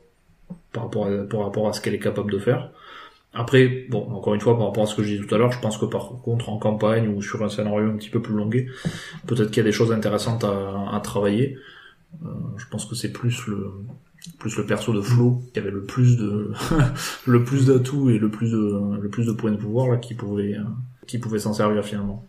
[0.73, 2.71] par rapport par rapport à ce qu'elle est capable de faire.
[3.33, 5.53] Après, bon, encore une fois, par rapport à ce que j'ai dit tout à l'heure,
[5.53, 8.35] je pense que par contre, en campagne ou sur un scénario un petit peu plus
[8.35, 8.67] longué,
[9.27, 11.57] peut-être qu'il y a des choses intéressantes à, à travailler.
[12.25, 13.73] Euh, je pense que c'est plus le
[14.39, 16.51] plus le perso de Flo qui avait le plus de
[17.27, 20.15] le plus d'atouts et le plus de le plus de points de pouvoir là qui
[20.15, 20.65] pouvait euh,
[21.07, 22.27] qui pouvait s'en servir finalement.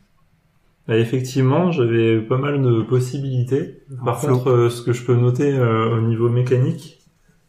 [0.88, 3.78] Bah, effectivement, j'avais pas mal de possibilités.
[4.04, 4.36] Par Flo.
[4.36, 7.00] contre, euh, ce que je peux noter euh, au niveau mécanique,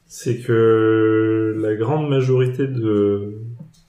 [0.06, 3.41] c'est que la grande majorité de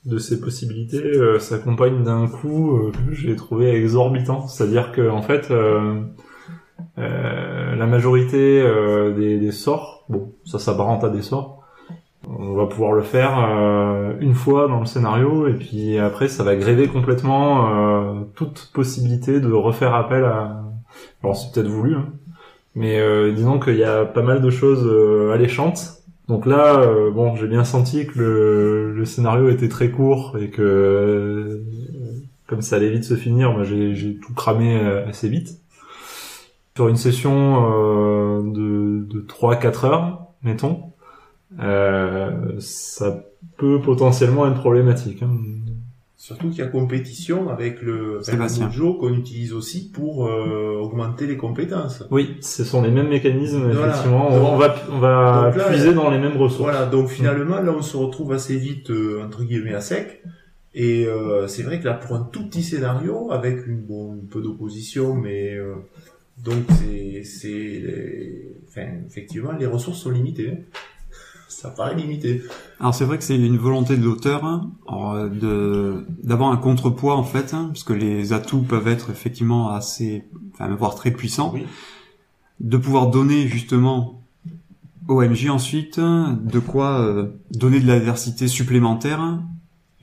[0.05, 4.47] de ces possibilités euh, s'accompagne d'un coût euh, que j'ai trouvé exorbitant.
[4.47, 6.01] C'est-à-dire que en fait, euh,
[6.97, 11.61] euh, la majorité euh, des, sorts, bon, ça s'apparente à des sorts.
[12.27, 13.37] On va pouvoir le faire
[14.21, 19.51] une fois dans le scénario et puis après ça va gréver complètement toute possibilité de
[19.51, 20.63] refaire appel à.
[21.21, 22.13] Alors c'est peut-être voulu, hein.
[22.75, 24.89] mais disons qu'il y a pas mal de choses
[25.33, 26.02] alléchantes.
[26.27, 30.49] Donc là, euh, bon, j'ai bien senti que le, le scénario était très court et
[30.49, 31.63] que euh,
[32.47, 35.59] comme ça allait vite se finir, moi j'ai tout cramé euh, assez vite.
[36.75, 40.91] Sur une session euh, de, de 3-4 heures, mettons,
[42.59, 43.23] ça
[43.57, 45.21] peut potentiellement être problématique.
[45.23, 45.29] hein.
[46.23, 48.67] Surtout qu'il y a compétition avec le, Sébastien.
[48.67, 52.01] le mojo qu'on utilise aussi pour euh, augmenter les compétences.
[52.11, 53.89] Oui, ce sont les mêmes mécanismes, Voilà.
[53.89, 54.29] effectivement.
[54.31, 56.61] Donc- on va, on va là, puiser dans les mêmes ressources.
[56.71, 60.23] Voilà, donc finalement là on se retrouve assez vite euh, entre guillemets à sec.
[60.73, 64.25] Et euh, c'est vrai que là pour un tout petit scénario avec une bon un
[64.31, 65.73] peu d'opposition, mais euh,
[66.41, 70.51] donc c'est c'est enfin effectivement les ressources sont limitées.
[70.51, 70.57] hein.
[71.53, 72.41] Ça paraît limité.
[72.79, 77.15] Alors c'est vrai que c'est une volonté de l'auteur hein, euh, de d'avoir un contrepoids
[77.15, 81.51] en fait, hein, parce que les atouts peuvent être effectivement assez, enfin voire très puissants,
[81.53, 81.65] Oui.
[82.59, 84.21] de pouvoir donner justement
[85.07, 89.39] au MJ ensuite de quoi euh, donner de l'adversité supplémentaire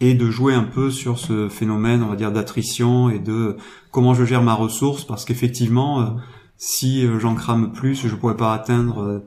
[0.01, 3.57] et de jouer un peu sur ce phénomène, on va dire, d'attrition et de
[3.91, 6.07] comment je gère ma ressource, parce qu'effectivement, euh,
[6.57, 9.19] si j'en crame plus, je pourrais pas atteindre euh,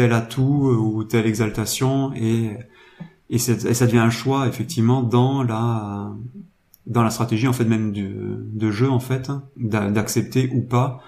[0.00, 2.56] tel atout euh, ou telle exaltation et
[3.32, 6.10] et, ça devient un choix effectivement dans la
[6.86, 11.00] dans la stratégie en fait même du, de jeu en fait d'a- d'accepter ou pas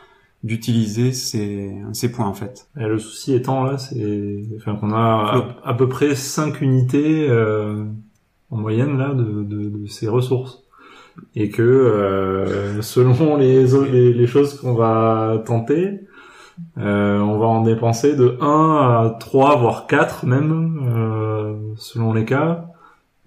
[0.44, 2.68] d'utiliser ces, ces points en fait.
[2.76, 7.28] Et le souci étant là, c'est enfin, qu'on a à, à peu près 5 unités
[7.30, 7.84] euh,
[8.50, 10.62] en moyenne là de, de, de ces ressources.
[11.34, 16.00] Et que euh, selon les, les, les choses qu'on va tenter,
[16.78, 22.24] euh, on va en dépenser de 1 à 3, voire 4 même, euh, selon les
[22.24, 22.66] cas,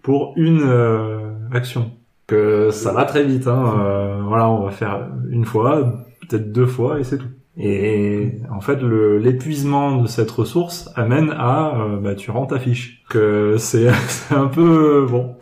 [0.01, 1.91] pour une euh, action.
[2.27, 3.47] Que ça va très vite.
[3.47, 5.93] Hein, euh, voilà, on va faire une fois,
[6.27, 7.27] peut-être deux fois, et c'est tout.
[7.57, 12.59] Et en fait, le- l'épuisement de cette ressource amène à euh, bah, tu rends ta
[12.59, 13.03] fiche.
[13.09, 15.35] Que c'est c'est un peu bon.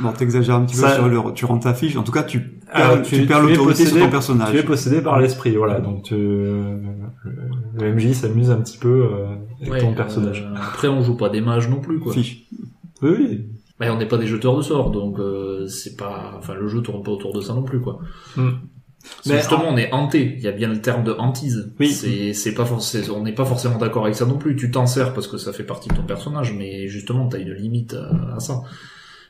[0.00, 1.96] Bon, t'exagères un petit peu Ça- sur le, tu rends ta fiche.
[1.96, 4.50] En tout cas, tu perds, Alors, tu, tu- perds l'autorité sur possédé- ton personnage.
[4.50, 5.80] Tu es possédé par l'esprit, voilà.
[5.80, 6.76] Donc tu, le,
[7.80, 9.26] le MJ s'amuse un petit peu euh,
[9.60, 10.42] avec Ouais, ton personnage.
[10.42, 12.12] euh, après on joue pas des mages non plus quoi.
[12.12, 12.44] Fiche.
[13.02, 13.46] Oui, oui.
[13.80, 16.80] Mais on n'est pas des jeteurs de sorts, donc euh, c'est pas, enfin le jeu
[16.82, 17.98] tourne pas autour de ça non plus quoi.
[18.36, 18.50] Hmm.
[19.26, 20.34] Mais justement, on est hanté.
[20.38, 21.74] Il y a bien le terme de hantise.
[21.78, 21.90] Oui.
[21.90, 24.56] C'est, c'est pas forcément, on n'est pas forcément d'accord avec ça non plus.
[24.56, 27.52] Tu t'en sers parce que ça fait partie de ton personnage, mais justement, t'as une
[27.52, 28.62] limite à, à ça.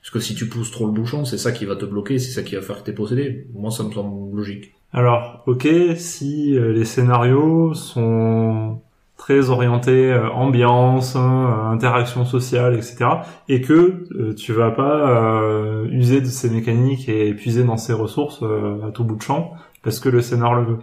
[0.05, 2.31] Parce que si tu pousses trop le bouchon, c'est ça qui va te bloquer, c'est
[2.31, 3.47] ça qui va faire que t'es possédé.
[3.55, 4.75] Moi, ça me semble logique.
[4.93, 8.81] Alors, ok, si euh, les scénarios sont
[9.17, 13.07] très orientés euh, ambiance, hein, interaction sociale, etc.,
[13.49, 17.95] et que euh, tu vas pas euh, user de ces mécaniques et puiser dans ces
[17.95, 20.79] ressources euh, à tout bout de champ, parce que le scénar le veut.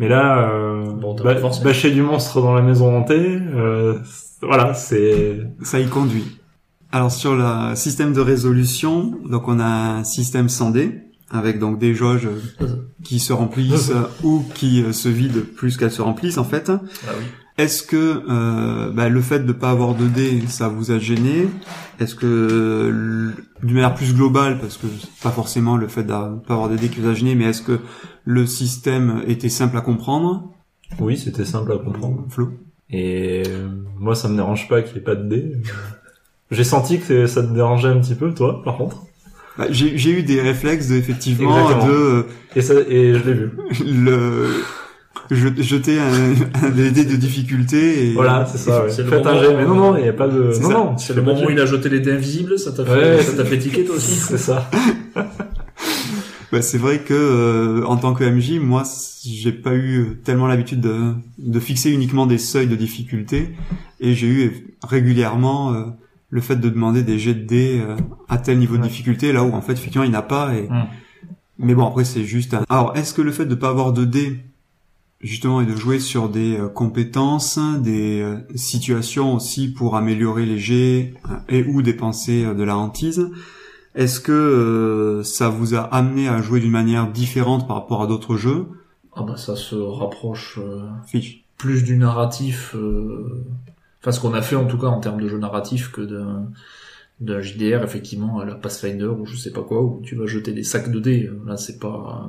[0.00, 4.00] Mais là, euh, Bon, ba- bâcher du monstre dans la maison hantée, euh,
[4.42, 5.42] voilà, c'est...
[5.62, 6.24] Ça y conduit.
[6.94, 11.80] Alors sur le système de résolution, donc on a un système sans dés avec donc
[11.80, 12.28] des jauges
[13.02, 13.90] qui se remplissent
[14.22, 16.70] ou qui euh, se vident plus qu'elles se remplissent en fait.
[16.70, 16.80] Ah
[17.18, 17.24] oui.
[17.58, 21.48] Est-ce que euh, bah, le fait de pas avoir de dés, ça vous a gêné?
[21.98, 23.32] Est-ce que
[23.64, 24.86] d'une manière plus globale, parce que
[25.20, 27.62] pas forcément le fait de pas avoir de dés qui vous a gêné, mais est-ce
[27.62, 27.80] que
[28.24, 30.54] le système était simple à comprendre?
[31.00, 32.24] Oui, c'était simple à comprendre.
[32.28, 32.52] Flo?
[32.88, 33.66] Et euh,
[33.98, 35.56] moi, ça me dérange pas qu'il y ait pas de dés.
[36.50, 39.02] J'ai senti que ça te dérangeait un petit peu, toi, par contre.
[39.56, 41.92] Bah, j'ai j'ai eu des réflexes de, effectivement Exactement.
[41.92, 42.26] de
[42.56, 43.50] Et ça, et je l'ai vu.
[43.86, 44.48] le
[45.30, 48.84] je- jeter un, un des dés de difficulté et Voilà, c'est ça.
[48.84, 48.90] Ouais.
[48.90, 50.50] C'est le Faites un moment, jet, mais non, non, il n'y a pas de.
[50.52, 50.74] c'est Non, ça.
[50.74, 53.22] non, C'est le moment où il a jeté les dés invisibles, ça t'a fait, Ouais,
[53.22, 54.14] ça t'a fait tiquer toi aussi.
[54.16, 54.68] C'est ça.
[56.52, 58.84] Bah, c'est vrai que euh, en tant que MJ, moi,
[59.24, 63.50] j'ai pas eu tellement l'habitude de, de fixer uniquement des seuils de difficulté,
[64.00, 65.82] et j'ai eu régulièrement euh,
[66.34, 67.94] le fait de demander des jets de dés euh,
[68.28, 70.54] à tel niveau de difficulté, là où en fait effectivement il n'a pas.
[70.54, 70.68] Et...
[70.68, 70.86] Mm.
[71.58, 72.54] Mais bon, après c'est juste.
[72.54, 72.64] Un...
[72.68, 74.40] Alors, est-ce que le fait de pas avoir de dés
[75.20, 80.58] justement et de jouer sur des euh, compétences, des euh, situations aussi pour améliorer les
[80.58, 83.30] jets euh, et ou dépenser de la hantise.
[83.94, 88.08] Est-ce que euh, ça vous a amené à jouer d'une manière différente par rapport à
[88.08, 88.66] d'autres jeux?
[89.14, 91.44] Ah bah ça se rapproche euh, Fiche.
[91.56, 93.44] plus du narratif, euh...
[94.04, 96.50] enfin ce qu'on a fait en tout cas en termes de jeu narratif que d'un
[97.20, 100.52] d'un JDR effectivement à la Pathfinder ou je sais pas quoi où tu vas jeter
[100.52, 101.30] des sacs de dés.
[101.46, 102.28] Là c'est pas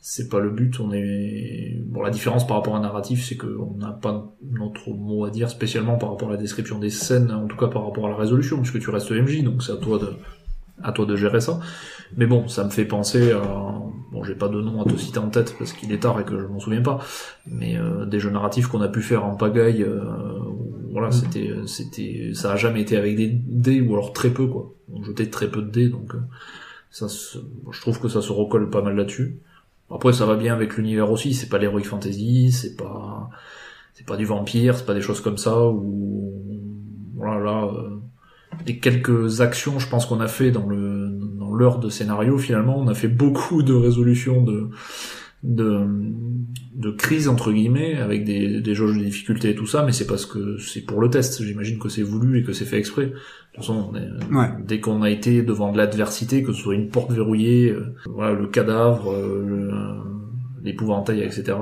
[0.00, 0.78] c'est pas le but.
[0.78, 4.90] On est bon la différence par rapport à un narratif c'est qu'on n'a pas notre
[4.90, 7.84] mot à dire spécialement par rapport à la description des scènes, en tout cas par
[7.84, 10.14] rapport à la résolution puisque tu restes MJ donc c'est à toi de
[10.82, 11.60] à toi de gérer ça.
[12.16, 13.40] Mais bon, ça me fait penser à...
[14.12, 16.24] Bon, j'ai pas de nom à te citer en tête parce qu'il est tard et
[16.24, 17.00] que je m'en souviens pas.
[17.46, 20.04] Mais euh, des jeux narratifs qu'on a pu faire en pagaille, euh,
[20.94, 24.72] voilà, c'était, c'était, ça a jamais été avec des dés ou alors très peu quoi.
[24.92, 26.20] On jetait très peu de dés, donc euh,
[26.90, 27.38] ça, se-
[27.72, 29.38] je trouve que ça se recolle pas mal là-dessus.
[29.90, 31.34] Après, ça va bien avec l'univers aussi.
[31.34, 33.30] C'est pas l'heroic fantasy, c'est pas,
[33.94, 36.32] c'est pas du vampire, c'est pas des choses comme ça où,
[37.16, 37.64] voilà, là.
[37.66, 37.90] euh,
[38.66, 42.78] les quelques actions, je pense qu'on a fait dans le dans l'heure de scénario, finalement,
[42.78, 44.70] on a fait beaucoup de résolutions de
[45.44, 45.86] de
[46.74, 50.06] de crise entre guillemets avec des des jauges de difficulté et tout ça, mais c'est
[50.08, 51.40] parce que c'est pour le test.
[51.42, 53.06] J'imagine que c'est voulu et que c'est fait exprès.
[53.06, 54.48] De toute façon, on est- Ouais.
[54.66, 58.32] dès qu'on a été devant de l'adversité, que ce soit une porte verrouillée, euh, voilà,
[58.38, 61.52] le cadavre, euh, le- l'épouvantail, etc.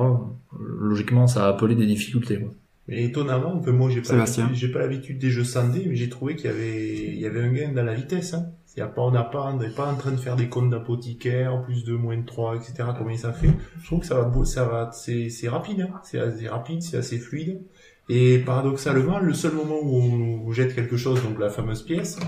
[0.80, 2.38] Logiquement, ça a appelé des difficultés.
[2.38, 2.54] quoi.
[2.88, 6.34] Mais étonnamment, moi j'ai pas j'ai pas l'habitude des jeux sans dés, mais j'ai trouvé
[6.36, 8.34] qu'il y avait il y avait un gain dans la vitesse.
[8.34, 8.46] Hein.
[8.76, 10.70] Il y a pas, on n'a pas, n'est pas en train de faire des comptes
[10.70, 12.88] d'apothicaire, plus de, moins de 3, etc.
[12.96, 13.50] Combien ça fait?
[13.82, 16.00] Je trouve que ça va, ça va, c'est c'est rapide, hein.
[16.04, 17.60] c'est assez rapide, c'est assez fluide.
[18.08, 22.18] Et paradoxalement, le seul moment où on jette quelque chose, donc la fameuse pièce,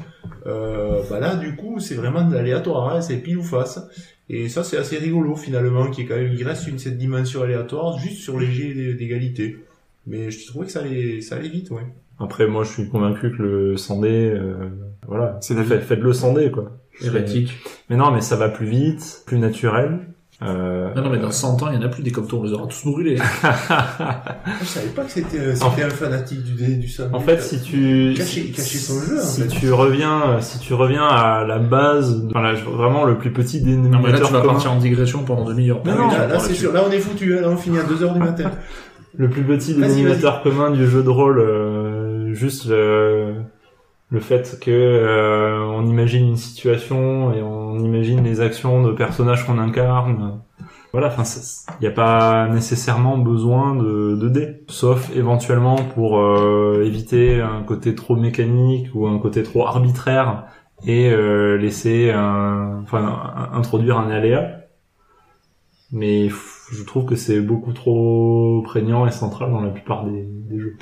[0.47, 3.81] euh, bah là du coup c'est vraiment de l'aléatoire, hein, c'est pile ou face.
[4.29, 7.43] Et ça c'est assez rigolo finalement, qui est quand même, il reste une cette dimension
[7.43, 9.59] aléatoire juste sur les jets d'é- d'égalité.
[10.07, 11.87] Mais je trouvais que ça allait, ça allait vite, ouais.
[12.21, 14.69] Après, moi, je suis convaincu que le sandé, euh,
[15.09, 16.71] voilà, C'est la Fait- faites-le sandé, quoi.
[17.03, 17.55] Hérétique.
[17.91, 19.99] Mais non, mais ça va plus vite, plus naturel.
[20.43, 22.41] Euh, Non, non, mais dans 100 ans, il y en a plus des comme toi,
[22.41, 23.17] on les aura tous brûlés.
[24.61, 27.15] Je savais pas que c'était, euh, En c'était un fanatique du, du samedi.
[27.15, 29.49] En fait, si tu Cacher- cacher son jeu, en si fait.
[29.49, 33.71] tu reviens, si tu reviens à la base, enfin, là, vraiment le plus petit Non,
[33.71, 35.81] mais là, dénominateur tu vas commun, partir en digression pendant demi-heure.
[35.85, 37.57] Mais Ah non, là, on là, c'est sûr, là on est foutu, hein, là on
[37.57, 38.51] finit à 2h du matin.
[39.17, 43.35] le plus petit dénominateur commun du jeu de rôle, euh, juste le,
[44.15, 49.45] le fait que euh, on imagine une situation et on imagine les actions de personnages
[49.45, 50.41] qu'on incarne.
[50.93, 51.25] Voilà, enfin,
[51.81, 57.97] il n'y a pas nécessairement besoin de, dés, sauf éventuellement pour euh, éviter un côté
[57.97, 60.45] trop mécanique ou un côté trop arbitraire
[60.87, 64.61] et euh, laisser enfin, introduire un aléa.
[65.91, 70.77] Mais je trouve que c'est beaucoup trop prégnant et central dans la plupart des jeux.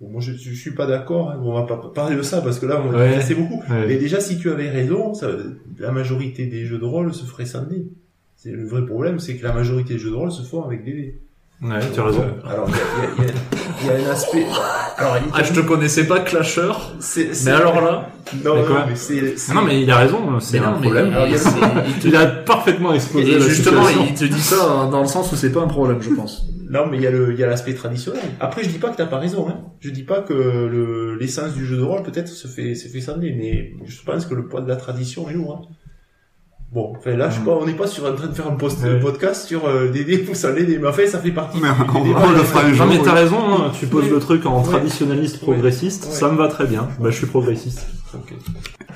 [0.00, 1.38] Bon, moi je, je suis pas d'accord, hein.
[1.40, 3.18] Bon, on va pas parler de ça parce que là on a Ouais.
[3.34, 3.62] beaucoup.
[3.70, 3.86] Ouais.
[3.88, 5.28] Mais déjà si tu avais raison, ça,
[5.78, 7.86] la majorité des jeux de rôle se ferait sans dés.
[8.36, 10.84] C'est le vrai problème, c'est que la majorité des jeux de rôle se font avec
[10.84, 11.18] des dés.
[11.62, 12.24] Ouais, tu as raison.
[12.46, 13.32] Alors il y a, il y a-
[13.80, 14.44] il y y a un aspect.
[14.98, 16.70] Alors il Ah, je te connaissais pas, Clasher.
[17.00, 18.10] c'est, c'est- Mais alors là.
[18.44, 20.72] non, Mais non, quoi mais c'est, c'est- Ah non, mais il a raison, c'est un
[20.72, 21.06] problème.
[21.14, 21.38] alors, il il
[22.02, 24.06] te- Il a parfaitement exposé Et la justement, situation.
[24.14, 26.44] il te dit ça dans le sens où c'est pas un problème, je pense.
[26.68, 28.22] Non, mais il y a le, il y a l'aspect traditionnel.
[28.40, 29.60] Après, je dis pas que t'as pas raison, hein.
[29.80, 33.18] Je dis pas que le, l'essence du jeu de rôle peut-être se fait, se fait
[33.20, 35.74] dés, mais je pense que le poids de la tradition est lourd, hein.
[36.72, 38.56] Bon, enfin là, je sais pas, on n'est pas sur en train de faire un
[38.56, 38.98] post, Ouais.
[38.98, 39.88] podcast sur euh,
[40.28, 42.64] ou sans dés, mais enfin, ça fait partie Mais du- on- des on le fera
[42.64, 42.86] un Non jour.
[42.86, 43.02] mais oui.
[43.04, 44.10] t'as raison, hein, tu poses Oui.
[44.10, 44.64] le truc en Ouais.
[44.68, 46.10] traditionnaliste progressiste, Ouais.
[46.10, 46.88] ça me va très bien.
[47.00, 47.86] Bah je suis progressiste.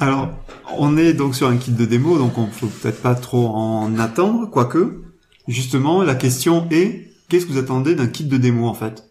[0.01, 0.31] Alors,
[0.79, 3.97] on est donc sur un kit de démo, donc on faut peut-être pas trop en
[4.01, 5.03] attendre, quoique.
[5.47, 9.11] Justement, la question est, qu'est-ce que vous attendez d'un kit de démo en fait?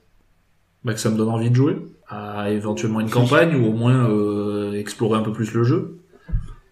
[0.84, 1.78] Bah, que ça me donne envie de jouer.
[2.08, 5.98] À éventuellement une campagne ou au moins euh, explorer un peu plus le jeu.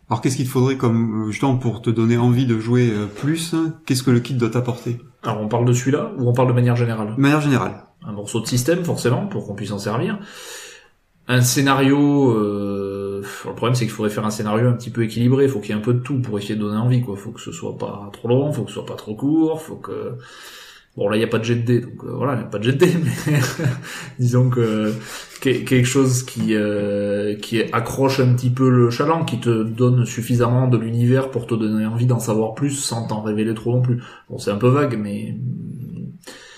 [0.10, 3.06] Alors qu'est-ce qu'il te faudrait comme euh, justement pour te donner envie de jouer euh,
[3.08, 5.00] plus Qu'est-ce que le kit doit t'apporter?
[5.24, 7.16] Alors, on parle de celui-là ou on parle de manière générale?
[7.16, 7.84] De manière générale.
[8.06, 10.20] un morceau de système forcément pour qu'on puisse en servir,
[11.28, 15.04] un scénario euh, euh, le problème c'est qu'il faudrait faire un scénario un petit peu
[15.04, 17.02] équilibré, il faut qu'il y ait un peu de tout pour essayer de donner envie
[17.02, 17.16] quoi.
[17.16, 19.76] Faut que ce soit pas trop long, faut que ce soit pas trop court, faut
[19.76, 20.16] que
[20.98, 22.41] bon là il y a pas de jet de dés donc euh, voilà, il y
[22.41, 23.38] a pas de jet de dés mais
[24.20, 24.91] disons que
[25.39, 30.06] que- quelque chose qui euh, qui accroche un petit peu le chaland, qui te donne
[30.06, 33.82] suffisamment de l'univers pour te donner envie d'en savoir plus sans t'en révéler trop non
[33.82, 34.02] plus.
[34.30, 35.38] Bon, c'est un peu vague mais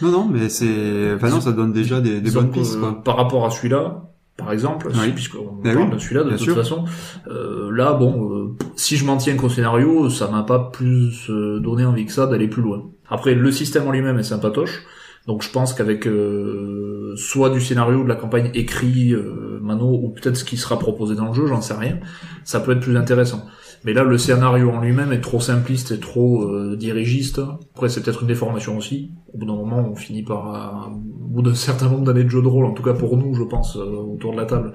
[0.02, 3.04] Non, non, mais c'est, enfin non, ça donne déjà des, bonnes pistes, quoi.
[3.04, 4.06] Par rapport à celui-là,
[4.38, 5.08] par exemple, Oui.
[5.08, 6.56] si, puisqu'on Ben parle oui, de celui-là de toute sûr.
[6.56, 6.86] façon,
[7.28, 11.60] euh, là, bon, euh, si je m'en tiens qu'au scénario, ça m'a pas plus euh,
[11.60, 12.84] donné envie que ça d'aller plus loin.
[13.10, 14.84] Après, le système en lui-même est sympatoche,
[15.28, 20.10] donc je pense qu'avec euh, soit du scénario de la campagne écrit euh, mano, ou
[20.10, 22.00] peut-être ce qui sera proposé dans le jeu, j'en sais rien,
[22.44, 23.46] ça peut être plus intéressant.
[23.86, 27.40] Mais là, le scénario en lui-même est trop simpliste et trop euh, dirigiste.
[27.76, 29.12] Après, c'est peut-être une déformation aussi.
[29.34, 32.30] Au bout d'un moment, on finit par, euh, au bout d'un certain nombre d'années de
[32.30, 34.74] jeu de rôle, en tout cas pour nous, je pense, euh, autour de la table,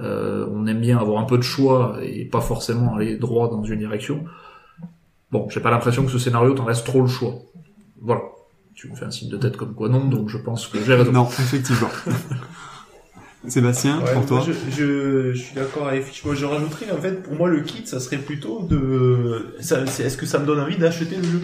[0.00, 3.64] euh, on aime bien avoir un peu de choix et pas forcément aller droit dans
[3.64, 4.24] une direction.
[5.32, 7.34] Bon, j'ai pas l'impression que ce scénario t'en laisse trop le choix.
[8.00, 8.22] Voilà.
[8.74, 10.94] Tu me fais un signe de tête comme quoi non, donc je pense que j'ai
[10.94, 11.10] raison.
[11.12, 11.88] Non, effectivement.
[13.48, 16.04] Sébastien, Ouais, pour toi je, je, je suis d'accord avec.
[16.24, 19.54] Moi, je rajouterais, en fait, pour moi, le kit, ça serait plutôt de...
[19.60, 21.40] Est-ce que ça me donne envie d'acheter le jeu?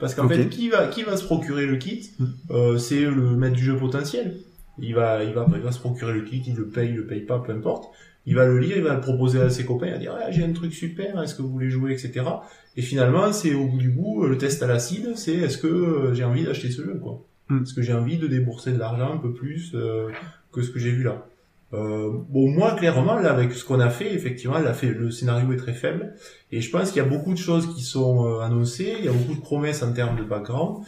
[0.00, 2.10] Parce qu'en fait, qui va, qui va se procurer le kit?
[2.18, 2.26] Hmm.
[2.50, 4.36] euh, C'est le maître du jeu potentiel.
[4.80, 7.06] Il va, il va, il va se procurer le kit, il le paye, il le
[7.06, 7.86] paye pas, peu importe.
[8.28, 10.30] Il va le lire, il va le proposer à ses copains, il va dire ah,
[10.30, 12.24] j'ai un truc super, est-ce que vous voulez jouer, etc.
[12.76, 16.14] Et finalement, c'est au bout du bout, le test à l'acide, c'est est-ce que euh,
[16.14, 17.24] j'ai envie d'acheter ce jeu, quoi.
[17.48, 17.62] Hmm.
[17.62, 20.08] Est-ce que j'ai envie de débourser de l'argent un peu plus euh,
[20.52, 21.26] que ce que j'ai vu là.
[21.74, 25.52] Euh, bon, moi, clairement, là, avec ce qu'on a fait, effectivement, là, fait, le scénario
[25.52, 26.14] est très faible.
[26.50, 29.08] Et je pense qu'il y a beaucoup de choses qui sont euh, annoncées, il y
[29.08, 30.84] a beaucoup de promesses en termes de background.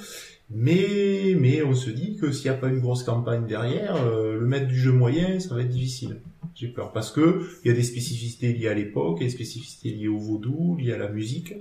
[0.50, 4.38] Mais, mais on se dit que s'il n'y a pas une grosse campagne derrière, euh,
[4.38, 6.16] le maître du jeu moyen, ça va être difficile.
[6.54, 6.92] J'ai peur.
[6.92, 9.90] Parce que il y a des spécificités liées à l'époque, il y a des spécificités
[9.90, 11.54] liées au vaudou, liées à la musique.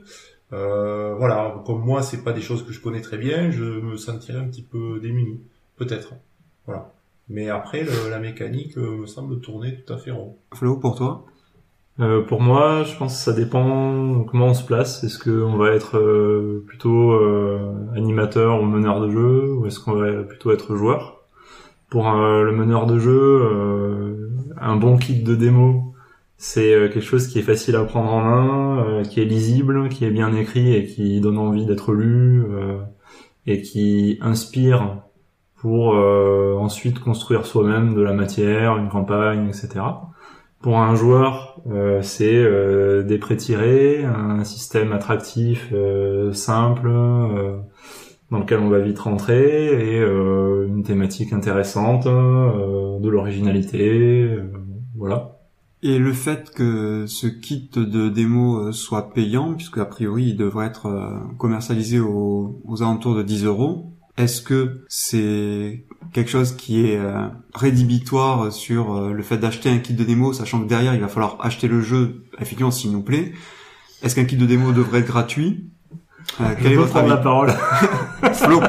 [0.52, 3.98] Euh, voilà, comme moi, c'est pas des choses que je connais très bien, je me
[3.98, 5.40] sentirais un petit peu démuni.
[5.78, 6.14] Peut-être.
[6.66, 6.92] Voilà.
[7.30, 10.36] Mais après, le- la mécanique euh, me semble tourner tout à fait rond.
[10.56, 11.24] Flo, pour toi?
[12.00, 15.04] Euh, pour moi, je pense que ça dépend comment on se place.
[15.04, 19.94] Est-ce qu'on va être euh, plutôt euh, animateur ou meneur de jeu, ou est-ce qu'on
[19.94, 21.22] va plutôt être joueur?
[21.90, 24.29] Pour euh, le meneur de jeu, euh,
[24.62, 25.94] un bon kit de démo,
[26.42, 29.90] c'est euh, quelque chose qui est facile à prendre en main, euh, qui est lisible,
[29.90, 32.80] qui est bien écrit et qui donne envie d'être lu, euh,
[33.46, 35.02] et qui inspire
[35.58, 39.82] pour ensuite construire soi-même de la matière, une campagne, etc.
[40.62, 41.62] Pour un joueur,
[42.02, 45.74] c'est des prêts tirés, un système attractif,
[46.32, 46.90] simple,
[48.32, 54.52] dans lequel on va vite rentrer, et euh, une thématique intéressante, euh, de l'originalité, euh,
[54.96, 55.40] voilà.
[55.82, 60.38] Et le fait que ce kit de démo euh, soit payant, puisque a priori il
[60.38, 66.52] devrait être euh, commercialisé aux, aux alentours de 10 euros, est-ce que c'est quelque chose
[66.52, 70.94] qui est euh, rédhibitoire sur le fait d'acheter un kit de démo, sachant que derrière
[70.94, 73.32] il va falloir acheter le jeu, effectivement s'il nous plaît?
[74.04, 75.70] Est-ce qu'un kit de démo devrait être gratuit?
[76.42, 77.50] Euh, Quel est votre prendre avis la parole.
[78.34, 78.62] Flo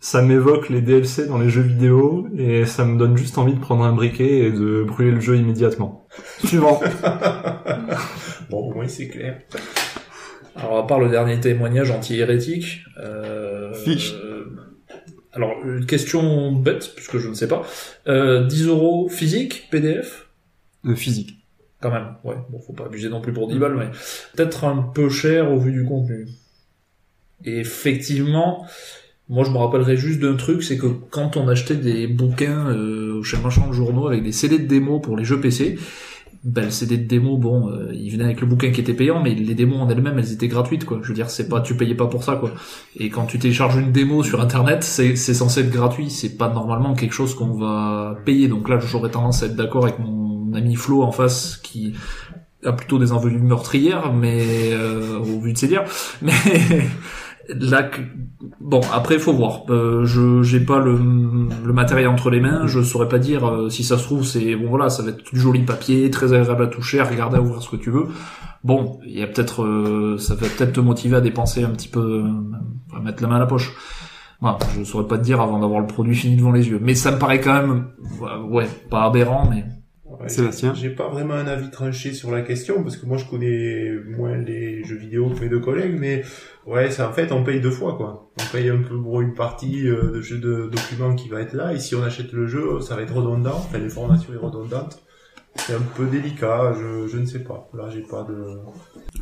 [0.00, 3.60] Ça m'évoque les DLC dans les jeux vidéo, et ça me donne juste envie de
[3.60, 6.06] prendre un briquet et de brûler le jeu immédiatement.
[6.44, 6.80] Suivant.
[8.50, 9.40] Bon, moins c'est clair.
[10.56, 14.14] Alors à part le dernier témoignage anti-hérétique, euh, Fiche.
[14.14, 14.46] euh,
[15.34, 17.62] alors une question bête puisque je ne sais pas,
[18.06, 20.28] euh, 10 euros physique PDF
[20.86, 21.44] Euh, Physique.
[21.82, 22.14] quand même.
[22.24, 23.88] Ouais, bon faut pas abuser non plus pour 10 balles, mais
[24.34, 26.26] peut-être un peu cher au vu du contenu.
[27.44, 28.66] Et effectivement,
[29.28, 33.22] moi je me rappellerai juste d'un truc, c'est que quand on achetait des bouquins euh,
[33.22, 35.78] chez le marchand de journaux avec des CD de démo pour les jeux PC,
[36.44, 39.20] ben le CD de démo, bon, euh, il venait avec le bouquin qui était payant,
[39.20, 41.00] mais les démos en elles-mêmes, elles étaient gratuites, quoi.
[41.02, 42.52] Je veux dire, c'est pas, tu payais pas pour ça, quoi.
[42.96, 46.10] Et quand tu télécharges une démo sur Internet, c'est, censé être gratuit.
[46.10, 48.46] C'est pas normalement quelque chose qu'on va payer.
[48.48, 51.94] Donc là, j'aurais tendance à être d'accord avec mon ami Flo en face, qui
[52.64, 55.84] a plutôt des envolées meurtrières, mais euh, au vu de ses dires.
[56.22, 56.32] Mais
[57.48, 57.90] là,
[58.60, 59.62] bon, après, faut voir.
[59.70, 60.98] Euh, je j'ai pas le,
[61.64, 62.66] le matériel entre les mains.
[62.66, 64.24] Je saurais pas dire euh, si ça se trouve.
[64.24, 67.36] C'est bon, voilà, ça va être du joli papier, très agréable à toucher, à regarder,
[67.36, 68.06] à ouvrir ce que tu veux.
[68.64, 71.88] Bon, il y a peut-être, euh, ça va peut-être te motiver à dépenser un petit
[71.88, 72.24] peu,
[72.94, 73.72] à mettre la main à la poche.
[74.40, 76.78] Voilà, je saurais pas te dire avant d'avoir le produit fini devant les yeux.
[76.80, 77.86] Mais ça me paraît quand même,
[78.50, 79.64] ouais, pas aberrant, mais
[80.20, 83.26] Ouais, Sébastien J'ai pas vraiment un avis tranché sur la question parce que moi je
[83.26, 86.24] connais moins les jeux vidéo que mes deux collègues, mais
[86.66, 88.30] ouais, c'est en fait on paye deux fois quoi.
[88.40, 91.52] On paye un peu pour une partie euh, de jeu de documents qui va être
[91.52, 95.02] là et si on achète le jeu, ça va être redondant, enfin l'information est redondante.
[95.56, 96.74] c'est un peu délicat.
[96.74, 97.68] Je, je ne sais pas.
[97.74, 98.58] Là, j'ai pas de.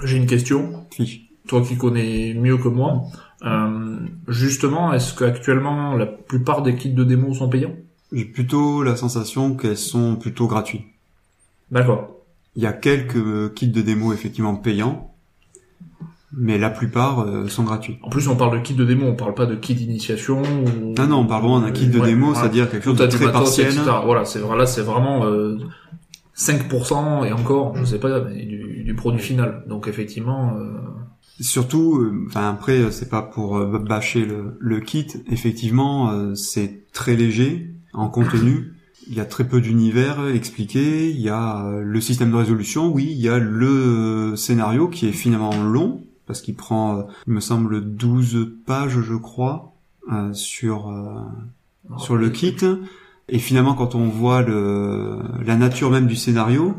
[0.04, 0.86] J'ai une question.
[0.90, 1.22] Fiche.
[1.48, 3.02] Toi qui connais mieux que moi,
[3.44, 7.76] euh, justement, est-ce qu'actuellement la plupart des kits de démo sont payants?
[8.12, 10.84] J'ai plutôt la sensation qu'elles sont plutôt gratuites.
[11.70, 12.10] D'accord.
[12.54, 15.12] Il y a quelques kits de démo effectivement payants,
[16.32, 17.98] mais la plupart euh, sont gratuits.
[18.02, 20.40] En plus, on parle de kit de démo, on parle pas de kit d'initiation.
[20.42, 20.94] Ou...
[20.98, 22.40] Ah non, on parle vraiment d'un kit de Ouais, démo, voilà.
[22.40, 23.66] c'est-à-dire quelque chose de très partiel.
[23.68, 23.82] etc.
[24.04, 25.58] Voilà, c'est là, c'est vraiment euh,
[26.36, 29.64] 5% et encore, je sais pas, mais du, du produit final.
[29.68, 30.72] Donc effectivement, euh,
[31.40, 35.06] Surtout, euh, enfin après, euh, c'est pas pour euh, bâcher le, le kit.
[35.30, 38.72] Effectivement, euh, c'est très léger en contenu.
[39.08, 41.10] Il y a très peu d'univers expliqué.
[41.10, 43.08] Il y a euh, le système de résolution, oui.
[43.10, 47.32] Il y a le euh, scénario qui est finalement long parce qu'il prend, euh, il
[47.32, 49.74] me semble, 12 pages, je crois,
[50.12, 51.20] euh, sur euh,
[51.98, 52.56] sur le kit.
[53.28, 56.76] Et finalement, quand on voit le la nature même du scénario,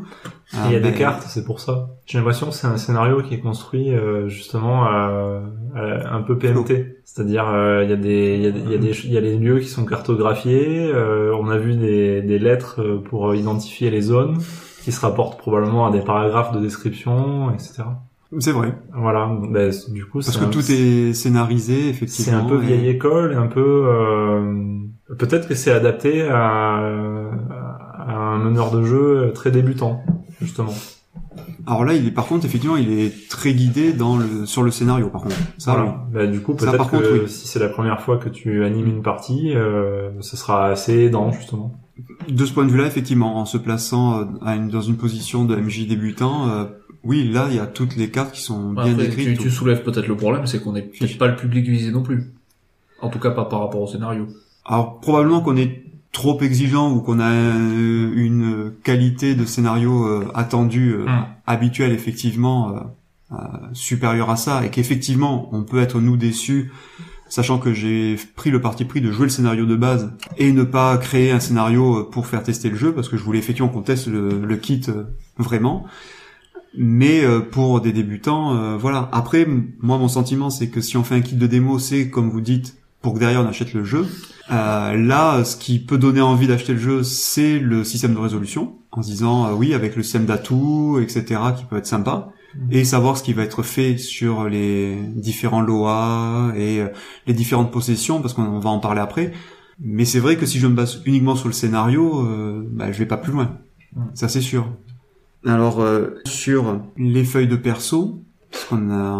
[0.54, 1.90] il y a ah, des ben, cartes, c'est pour ça.
[2.06, 5.42] J'ai l'impression que c'est un scénario qui est construit euh, justement à-
[5.74, 6.96] à- un peu PMT.
[7.04, 9.12] C'est-à-dire euh, il y a des il y a, des- il y a des il
[9.12, 10.90] y a les lieux qui sont cartographiés.
[10.90, 14.38] euh, on a vu des des lettres euh, pour identifier les zones
[14.84, 17.82] qui se rapportent probablement à des paragraphes de description, etc.
[18.38, 18.74] C'est vrai.
[18.94, 19.30] Voilà.
[19.50, 22.38] Ben, du coup, Parce c'est que un- tout est scénarisé, c'est effectivement.
[22.38, 24.78] un peu et- vieille école et un peu euh,
[25.16, 26.76] peut-être que c'est adapté à,
[27.98, 30.02] à un meneur de jeu très débutant
[30.40, 30.74] justement.
[31.66, 34.70] Alors là, il est par contre, effectivement, il est très guidé dans le sur le
[34.70, 35.08] scénario.
[35.08, 36.04] Par contre, ça, Voilà.
[36.12, 37.28] Bah, du coup, Ça, peut-être par que contre, oui.
[37.28, 41.32] si c'est la première fois que tu animes une partie, euh, ce sera assez aidant
[41.32, 41.74] justement.
[42.28, 45.44] De ce point de vue-là, effectivement, en se plaçant euh, à une- dans une position
[45.44, 46.64] de MJ débutant, euh,
[47.04, 49.36] oui, là, il y a toutes les cartes qui sont bien après, décrites.
[49.38, 52.02] tu, tu soulèves peut-être le problème, c'est qu'on est peut-être pas le public visé non
[52.02, 52.32] plus.
[53.02, 54.28] En tout cas, pas par rapport au scénario.
[54.68, 60.28] Alors probablement qu'on est trop exigeant ou qu'on a euh, une qualité de scénario euh,
[60.34, 61.24] attendue euh, Hmm.
[61.46, 62.74] habituelle effectivement
[63.32, 63.36] euh,
[63.72, 66.70] supérieure à ça et qu'effectivement on peut être nous déçus
[67.28, 70.64] sachant que j'ai pris le parti pris de jouer le scénario de base et ne
[70.64, 73.82] pas créer un scénario pour faire tester le jeu parce que je voulais effectivement qu'on
[73.82, 74.82] teste le, le kit
[75.36, 75.84] vraiment
[76.76, 79.46] mais pour des débutants voilà après
[79.80, 82.40] moi mon sentiment c'est que si on fait un kit de démo c'est comme vous
[82.40, 84.06] dites pour que derrière on achète le jeu
[84.50, 88.76] euh, là, ce qui peut donner envie d'acheter le jeu, c'est le système de résolution,
[88.92, 92.32] en se disant euh, oui, avec le système d'atouts, etc., qui peut être sympa,
[92.70, 96.88] et savoir ce qui va être fait sur les différents LOA et euh,
[97.26, 99.32] les différentes possessions, parce qu'on va en parler après.
[99.80, 102.98] Mais c'est vrai que si je me base uniquement sur le scénario, euh, bah, je
[102.98, 103.58] vais pas plus loin.
[103.94, 104.02] Mm.
[104.14, 104.66] Ça c'est sûr.
[105.46, 108.76] Alors euh, sur les feuilles de perso, parce qu'on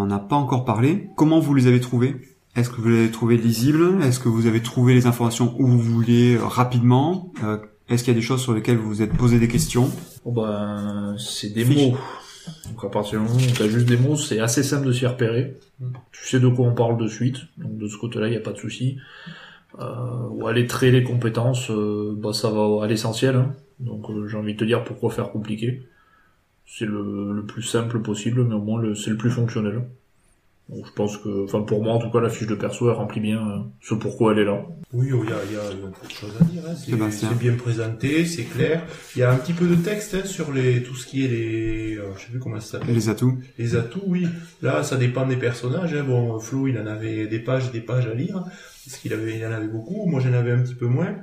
[0.07, 2.17] n'a pas encore parlé, comment vous les avez trouvées?
[2.59, 5.67] Est-ce que vous les avez trouvées lisibles Est-ce que vous avez trouvé les informations où
[5.67, 7.33] vous vouliez euh, rapidement?
[7.45, 9.91] Euh, Est-ce qu'il y a des choses sur lesquelles vous vous êtes posé des questions?
[10.25, 11.77] Bon ben, c'est des Fiche.
[11.93, 11.97] mots.
[12.71, 15.07] Donc à partir du moment où t'as juste des mots, c'est assez simple de s'y
[15.07, 15.55] repérer.
[16.13, 18.41] Tu sais de quoi on parle de suite, donc de ce côté-là, il n'y a
[18.41, 18.97] pas de souci.
[19.79, 19.85] Euh,
[20.31, 21.71] ou aller traiter les compétences,
[22.17, 23.37] bah ça va à l'essentiel.
[23.37, 23.53] hein.
[23.81, 25.83] Donc j'ai envie de te dire pourquoi faire compliqué.
[26.67, 29.83] C'est le, le plus simple possible, mais au moins c'est le plus fonctionnel.
[30.69, 32.97] Donc je pense que, enfin pour moi en tout cas, la fiche de perso elle
[32.97, 34.67] remplit bien euh, ce pourquoi elle est là.
[34.93, 36.45] Oui, oh, il y, a, il y a il y a beaucoup de choses à
[36.45, 36.63] dire.
[36.69, 37.11] Hein.
[37.11, 38.83] C'est, bien présenté, c'est clair.
[39.17, 41.29] Il y a un petit peu de texte hein, sur les tout ce qui est
[41.29, 42.95] les, euh, je sais plus comment ça s'appelle.
[42.95, 44.27] les atouts Les atouts, oui.
[44.61, 45.95] Là, ça dépend des personnages.
[45.95, 46.05] Hein.
[46.05, 48.45] Bon, Flo, il en avait des pages, et des pages à lire,
[48.87, 50.07] parce qu'il avait, il en avait beaucoup.
[50.07, 51.17] Moi, j'en avais un petit peu moins.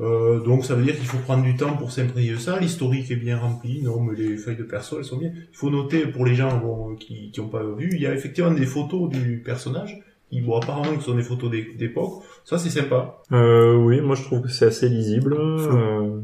[0.00, 2.58] Euh, donc, ça veut dire qu'il faut prendre du temps pour s'imprégner de ça.
[2.58, 3.82] L'historique est bien rempli.
[3.82, 5.30] Non, mais les feuilles de perso, elles sont bien.
[5.34, 8.14] Il faut noter pour les gens bon, qui qui ont pas vu, il y a
[8.14, 10.00] effectivement des photos du personnage.
[10.30, 12.22] Qui, bon, apparemment, que ce sont des photos d'é- d'époque.
[12.44, 13.20] Ça, c'est sympa.
[13.32, 15.34] Euh, oui, moi je trouve que c'est assez lisible.
[15.38, 16.20] euh,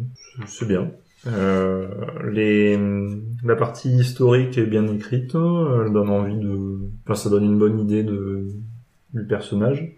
[0.46, 0.90] c'est- bien.
[1.26, 1.88] Euh,
[2.30, 2.78] les,
[3.44, 5.34] la partie historique est bien écrite.
[5.34, 8.46] euh, Elle donne envie de, enfin ça donne une bonne idée de
[9.12, 9.92] du personnage.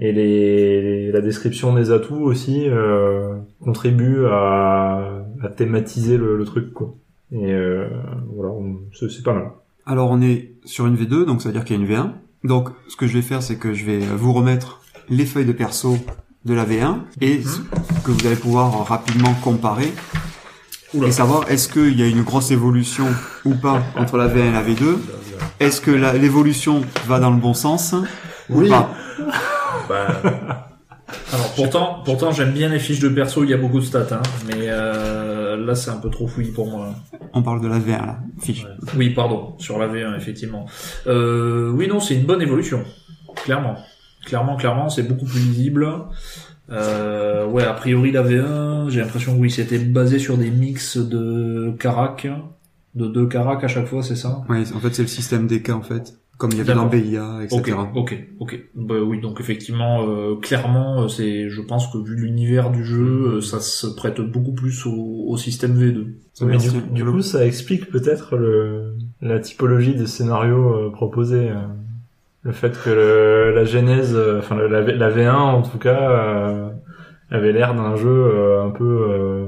[0.00, 6.44] Et les, les- la description des atouts aussi euh, contribue à, à thématiser le, le
[6.44, 6.94] truc quoi.
[7.32, 7.88] Et euh,
[8.34, 9.50] voilà, on- c'est pas mal.
[9.86, 12.10] Alors on est sur une V2, donc ça veut dire qu'il y a une V1.
[12.44, 15.52] Donc ce que je vais faire, c'est que je vais vous remettre les feuilles de
[15.52, 15.96] perso
[16.44, 17.58] de la V1 et ce
[18.04, 19.92] que vous allez pouvoir rapidement comparer
[20.94, 21.08] Oula.
[21.08, 23.06] et savoir est-ce qu'il y a une grosse évolution
[23.44, 24.96] ou pas entre la V1 et la V2.
[25.60, 27.94] Est-ce que l'évolution va dans le bon sens
[28.48, 28.90] ou pas?
[29.88, 30.06] Ben,
[31.32, 34.06] Alors pourtant, pourtant j'aime bien les fiches de perso, il y a beaucoup de stats,
[34.12, 36.94] hein, mais euh, là c'est un peu trop fouillis pour moi.
[37.32, 38.66] On parle de la V1 là, fiche.
[38.96, 40.66] Oui, pardon, sur la V1 effectivement.
[41.06, 42.84] Euh, oui, non, c'est une bonne évolution,
[43.36, 43.76] clairement.
[44.24, 45.88] Clairement, clairement, c'est beaucoup plus lisible.
[46.70, 50.98] Euh, ouais, a priori la V1, j'ai l'impression que oui, c'était basé sur des mix
[50.98, 52.28] de Carac,
[52.94, 54.42] de deux Carac à chaque fois, c'est ça?
[54.50, 56.14] Ouais, en fait, c'est le système DK, en fait.
[56.38, 56.86] Comme il y avait dans.
[56.86, 57.58] BIA, etc.
[57.94, 58.60] Ok, ok, ok.
[58.76, 63.34] Bah oui, donc effectivement, euh, clairement, euh, c'est, je pense que vu l'univers du jeu,
[63.36, 66.06] euh, ça se prête beaucoup plus au, au système V2.
[66.34, 66.56] Ça Mais
[66.92, 71.48] du, coup, ça explique peut-être le, la typologie des scénarios euh, proposés.
[71.50, 71.54] euh.
[72.42, 76.68] Le fait que le- la genèse, enfin la, la- la V1 en tout cas, euh,
[77.32, 78.84] avait l'air d'un jeu euh, un peu...
[79.10, 79.46] euh,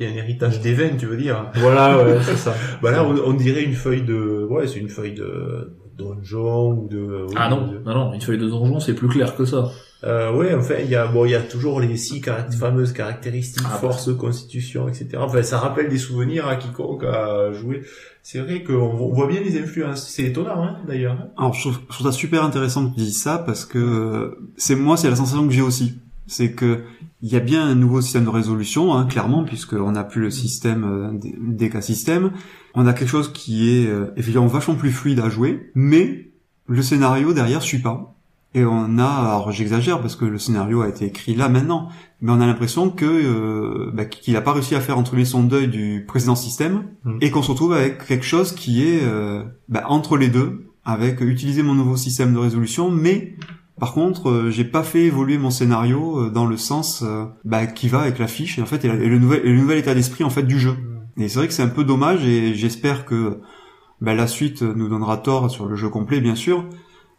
[0.00, 2.54] Il y a un héritage d'événements, tu veux dire Voilà, ouais, c'est ça.
[2.82, 6.88] Bah là, on, on dirait une feuille de, ouais, c'est une feuille de donjon ou
[6.88, 7.26] de.
[7.36, 9.70] Ah non, de- non, non, une feuille de donjon, c'est plus clair que ça.
[10.04, 12.92] Euh, ouais, enfin, il y a, bon, il y a toujours les six caract- fameuses
[12.92, 15.16] caractéristiques, Ah, force, constitution, etc.
[15.18, 17.82] Enfin, ça rappelle des souvenirs à quiconque a joué.
[18.22, 20.06] C'est vrai qu'on on voit bien les influences.
[20.08, 21.16] C'est étonnant, hein, d'ailleurs.
[21.38, 24.38] Alors, je trouve, je trouve ça super intéressant que tu dises ça parce que euh,
[24.56, 25.94] c'est moi, c'est la sensation que j'ai aussi.
[26.26, 26.82] C'est que
[27.22, 30.30] il y a bien un nouveau système de résolution, hein, clairement, puisqu'on n'a plus le
[30.30, 32.32] système euh, des système.
[32.74, 36.30] On a quelque chose qui est euh, évidemment vachement plus fluide à jouer, mais
[36.66, 38.14] le scénario derrière suit pas.
[38.56, 41.88] Et on a, alors j'exagère parce que le scénario a été écrit là maintenant,
[42.20, 45.42] mais on a l'impression que euh, bah, qu'il a pas réussi à faire entre son
[45.42, 47.18] deuil du précédent système Mm.
[47.20, 51.20] et qu'on se retrouve avec quelque chose qui est euh, bah, entre les deux, avec
[51.20, 53.36] utiliser mon nouveau système de résolution, mais
[53.78, 57.66] par contre, euh, j'ai pas fait évoluer mon scénario euh, dans le sens euh, bah,
[57.66, 59.56] qui va avec la fiche et en fait et, la- et le nouvel et le
[59.58, 60.74] nouvel état d'esprit en fait du jeu.
[61.16, 63.40] Et c'est vrai que c'est un peu dommage et j'espère que
[64.00, 66.64] bah, la suite nous donnera tort sur le jeu complet bien sûr.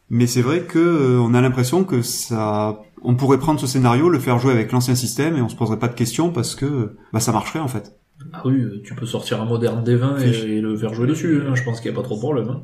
[0.09, 4.07] Mais c'est vrai que euh, on a l'impression que ça, on pourrait prendre ce scénario,
[4.07, 6.95] le faire jouer avec l'ancien système et on se poserait pas de questions parce que
[7.11, 7.97] bah, ça marcherait en fait.
[8.33, 10.43] Ah oui, tu peux sortir un moderne D20 Fiche.
[10.45, 12.19] et, et le faire jouer dessus, hein, je pense qu'il n'y a pas trop de
[12.21, 12.49] problème.
[12.49, 12.61] Hein.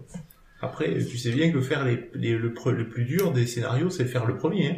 [0.61, 4.25] Après, tu sais bien que faire les, les- le, plus dur des scénarios, c'est faire
[4.25, 4.67] le premier.
[4.69, 4.75] hein.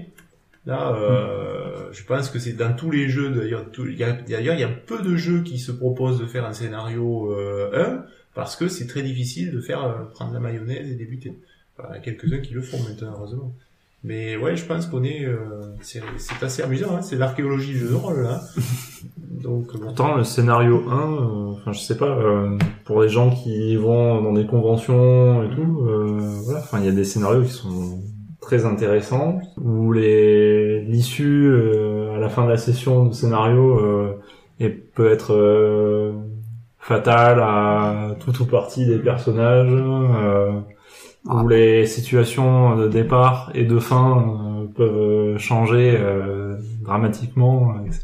[0.65, 4.13] Là, euh, je pense que c'est dans tous les jeux, d'ailleurs, tout- il y a-
[4.13, 7.69] d'ailleurs, il y a peu de jeux qui se proposent de faire un scénario euh,
[7.73, 11.34] 1, parce que c'est très difficile de faire euh, prendre la mayonnaise et débuter.
[11.77, 13.53] Enfin, il y a quelques-uns qui le font maintenant, heureusement.
[14.04, 15.38] Mais ouais, je pense qu'on est, euh,
[15.82, 17.01] c'est c'est assez amusant, hein.
[17.01, 18.41] c'est l'archéologie du jeu de rôle là.
[19.18, 19.80] Donc, bon.
[19.88, 24.22] Pourtant, le scénario 1, euh, enfin, je sais pas, euh, pour les gens qui vont
[24.22, 28.01] dans des conventions et tout, euh, voilà, enfin, il y a des scénarios qui sont
[28.39, 34.20] très intéressants, où les l'issue euh, à la fin de la session de scénario euh,
[34.60, 36.14] est, peut être euh,
[36.78, 39.72] fatale à tout ou partie des personnages,
[41.30, 48.03] euh, où les situations de départ et de fin euh, peuvent changer euh, dramatiquement, etc.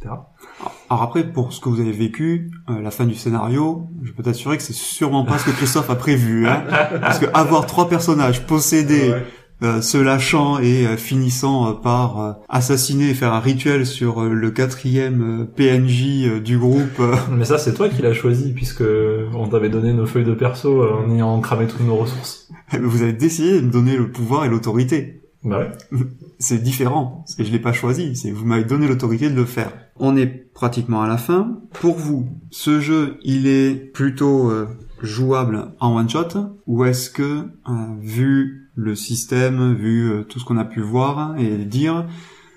[0.90, 4.24] Alors après, pour ce que vous avez vécu, euh, la fin du scénario, je peux
[4.24, 6.64] t'assurer que c'est sûrement pas ce que Christophe a prévu, hein,
[7.02, 9.26] parce que avoir trois personnages possédés, Ouais.
[9.62, 14.24] Euh, se lâchant et euh, finissant euh, par euh, assassiner et faire un rituel sur
[14.24, 17.02] le quatrième PNJ du groupe,
[17.32, 18.84] Mais ça, c'est toi qui l'as choisi, puisque
[19.34, 22.50] on t'avait donné nos feuilles de perso en ayant cramé toutes nos ressources.
[22.80, 25.22] vous avez décidé de me donner le pouvoir et l'autorité.
[25.44, 26.00] Bah ouais.
[26.40, 29.74] C'est différent, et je l'ai pas choisi, c'est vous m'avez donné l'autorité de le faire.
[29.98, 31.60] On est pratiquement à la fin.
[31.74, 34.68] Pour vous, ce jeu, il est plutôt euh,
[35.02, 36.30] jouable en one shot,
[36.68, 37.72] ou est-ce que, euh,
[38.02, 42.06] vu le système, vu euh, tout ce qu'on a pu voir et dire,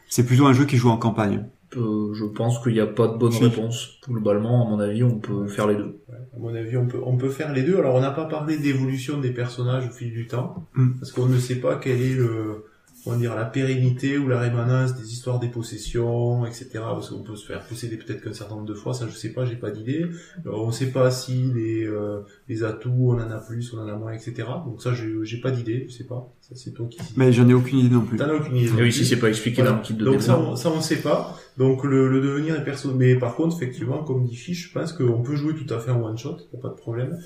[0.08, 1.44] c'est plutôt un jeu qui joue en campagne?
[1.76, 3.98] Euh, je pense qu'il n'y a pas de bonne réponse.
[4.06, 6.00] Globalement, à mon avis, on peut faire les deux.
[6.36, 7.78] À mon avis, on peut, on peut faire les deux.
[7.78, 10.98] Alors, on n'a pas parlé d'évolution des personnages au fil du temps, Mm.
[10.98, 12.66] parce qu'on ne sait pas quelle est le,
[13.04, 16.68] comment dire, la pérennité ou la rémanence des histoires des possessions, etc.
[16.74, 19.30] Parce qu'on peut se faire posséder peut-être qu'un certain nombre de fois, ça je sais
[19.32, 20.06] pas, j'ai pas d'idée.
[20.46, 23.88] Euh, on sait pas si les, euh, les atouts, on en a plus, on en
[23.88, 24.34] a moins, etc.
[24.64, 26.32] Donc ça, j'ai j'ai pas d'idée, je sais pas.
[26.40, 26.98] Ça, c'est toi qui...
[27.16, 28.18] Mais j'en ai aucune idée non plus.
[28.18, 28.70] T'en as aucune idée.
[28.70, 28.92] Oui, plus.
[28.92, 29.72] si c'est pas expliqué Voilà.
[29.72, 31.38] dans le kit de Donc ça, on, ça on sait pas.
[31.56, 32.96] Donc le, le devenir des personnes.
[32.96, 35.90] Mais par contre, effectivement, comme dit Fish, je pense qu'on peut jouer tout à fait
[35.90, 37.18] en one shot, y a pas de problème.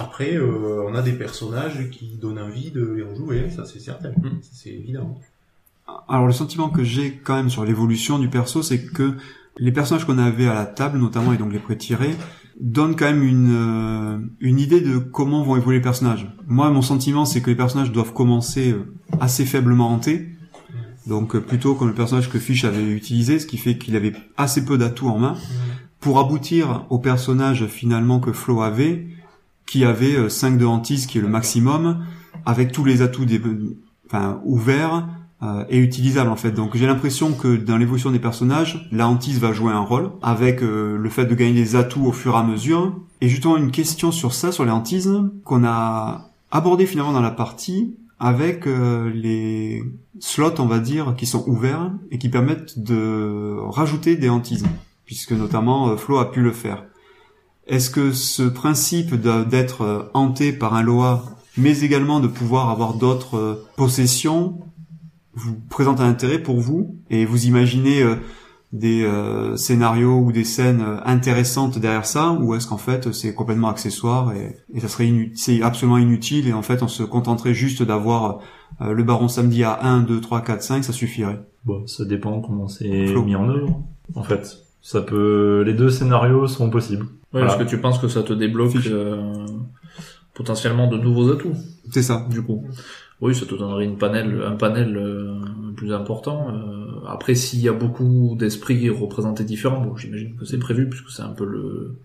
[0.00, 4.10] Après, euh, on a des personnages qui donnent envie de les rejouer, ça c'est certain,
[4.10, 4.40] Mm.
[4.42, 5.18] Ça, c'est évident.
[6.08, 9.14] Alors le sentiment que j'ai quand même sur l'évolution du perso, c'est que
[9.56, 12.14] les personnages qu'on avait à la table, notamment, et donc les pré-tirés,
[12.60, 16.28] donnent quand même une, euh, une idée de comment vont évoluer les personnages.
[16.46, 20.28] Moi, mon sentiment, c'est que les personnages doivent commencer euh, assez faiblement hantés,
[21.06, 24.64] donc plutôt comme le personnage que Fish avait utilisé, ce qui fait qu'il avait assez
[24.64, 25.36] peu d'atouts en main,
[26.00, 29.06] pour aboutir au personnage finalement que Flo avait,
[29.68, 32.04] qui avait 5 de hantise, qui est le maximum,
[32.46, 33.40] avec tous les atouts des,
[34.06, 35.06] enfin, ouverts,
[35.42, 36.50] euh, est utilisable en fait.
[36.50, 40.62] Donc j'ai l'impression que dans l'évolution des personnages, la hantise va jouer un rôle avec
[40.62, 42.98] euh, le fait de gagner des atouts au fur et à mesure.
[43.20, 45.12] Et justement une question sur ça, sur les hantises,
[45.44, 49.84] qu'on a abordé finalement dans la partie, avec euh, les
[50.18, 54.66] slots, on va dire, qui sont ouverts et qui permettent de rajouter des hantises,
[55.04, 56.84] puisque notamment euh, Flo a pu le faire.
[57.68, 61.24] Est-ce que ce principe d'être euh, hanté par un Loa,
[61.56, 64.58] mais également de pouvoir avoir d'autres euh, possessions,
[65.34, 68.16] vous présente un intérêt pour vous et vous imaginez euh,
[68.72, 73.68] des euh, scénarios ou des scènes intéressantes derrière ça ou est-ce qu'en fait c'est complètement
[73.68, 77.82] accessoire et, et ça serait c'est absolument inutile et en fait on se contenterait juste
[77.82, 78.40] d'avoir
[78.82, 82.40] euh, le baron samedi à 1, 2, 3, 4, 5 ça suffirait Bon, ça dépend
[82.40, 83.82] comment c'est mis en œuvre.
[84.14, 87.06] En fait, ça peut, les deux scénarios sont possibles.
[87.32, 87.48] Ouais, Voilà.
[87.54, 89.46] Est-ce que tu penses que ça te débloque euh,
[90.34, 91.54] potentiellement de nouveaux atouts,
[91.90, 92.64] c'est ça du coup
[93.20, 95.34] Oui, ça te donnerait une panel, un panel euh,
[95.76, 96.48] plus important.
[96.54, 96.86] euh.
[97.08, 101.22] après, s'il y a beaucoup d'esprits représentés différents, bon, j'imagine que c'est prévu, puisque c'est
[101.22, 101.96] un peu le,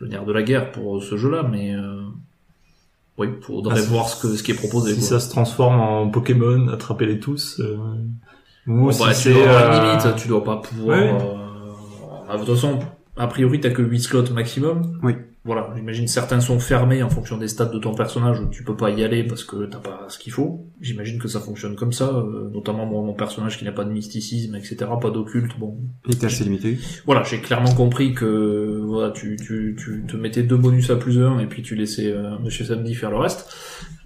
[0.00, 2.00] le nerf de la guerre pour ce jeu-là, mais euh,
[3.18, 4.92] oui, faudrait Ah, voir ce, que, ce qui est proposé.
[4.94, 5.08] Si quoi.
[5.08, 7.60] ça se transforme en Pokémon, attrapez-les tous.
[7.60, 7.76] euh,
[8.68, 10.98] ou Bon, si bah, tu c'est, dois avoir une euh, limite, tu dois pas pouvoir.
[10.98, 11.12] Ouais.
[12.30, 12.78] euh, De toute façon,
[13.16, 14.98] a priori, t'as que 8 slots maximum.
[15.02, 15.14] Oui.
[15.44, 18.76] Voilà, j'imagine certains sont fermés en fonction des stats de ton personnage, où tu peux
[18.76, 20.68] pas y aller parce que t'as pas ce qu'il faut.
[20.80, 23.90] J'imagine que ça fonctionne comme ça, euh, notamment moi, mon personnage qui n'a pas de
[23.90, 25.78] mysticisme, etc., pas d'occulte, bon.
[26.06, 30.44] il était assez limité Voilà, j'ai clairement compris que voilà, tu, tu, tu te mettais
[30.44, 33.48] deux bonus à plus un et puis tu laissais euh, Monsieur Samedi faire le reste.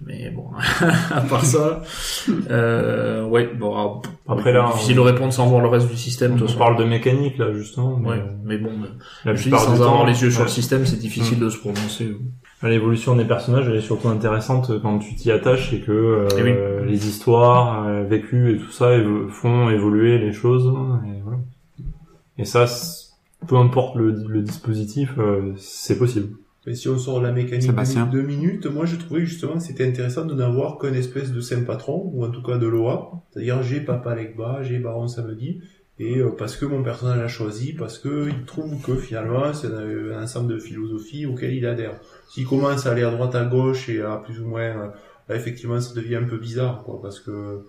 [0.05, 0.45] Mais bon,
[1.11, 1.81] à part ça,
[2.51, 6.33] euh, ouais, bon, ah, Après, là, difficile de répondre sans voir le reste du système.
[6.33, 6.57] on façon.
[6.57, 7.97] parle de mécanique là justement.
[7.97, 8.71] Mais Ouais, euh, mais bon,
[9.25, 11.49] la dis, plupart sans du avoir temps, les yeux sur le système, c'est difficile de
[11.49, 12.15] se prononcer.
[12.63, 16.41] L'évolution des personnages, elle est surtout intéressante quand tu t'y attaches et que euh, Eh
[16.41, 16.89] oui.
[16.89, 20.65] les histoires euh, vécues et tout ça évo- font évoluer les choses.
[21.05, 21.39] Et, voilà.
[22.39, 22.65] et ça,
[23.47, 26.29] peu importe le, le dispositif, euh, c'est possible.
[26.65, 29.59] Mais si on sort de la mécanique de deux minutes, moi je trouvais justement que
[29.61, 33.11] c'était intéressant de n'avoir qu'un espèce de saint patron, ou en tout cas de Loa.
[33.31, 35.61] C'est-à-dire j'ai Papa Legba, j'ai Baron Samedi,
[35.99, 39.67] et euh, parce que mon personnage a choisi, parce que il trouve que finalement c'est
[39.67, 41.99] un, ensemble de philosophies auxquelles il adhère.
[42.29, 44.87] S'il commence à aller à droite à gauche et à plus ou moins, euh,
[45.29, 47.59] là effectivement ça devient un peu bizarre, quoi, parce que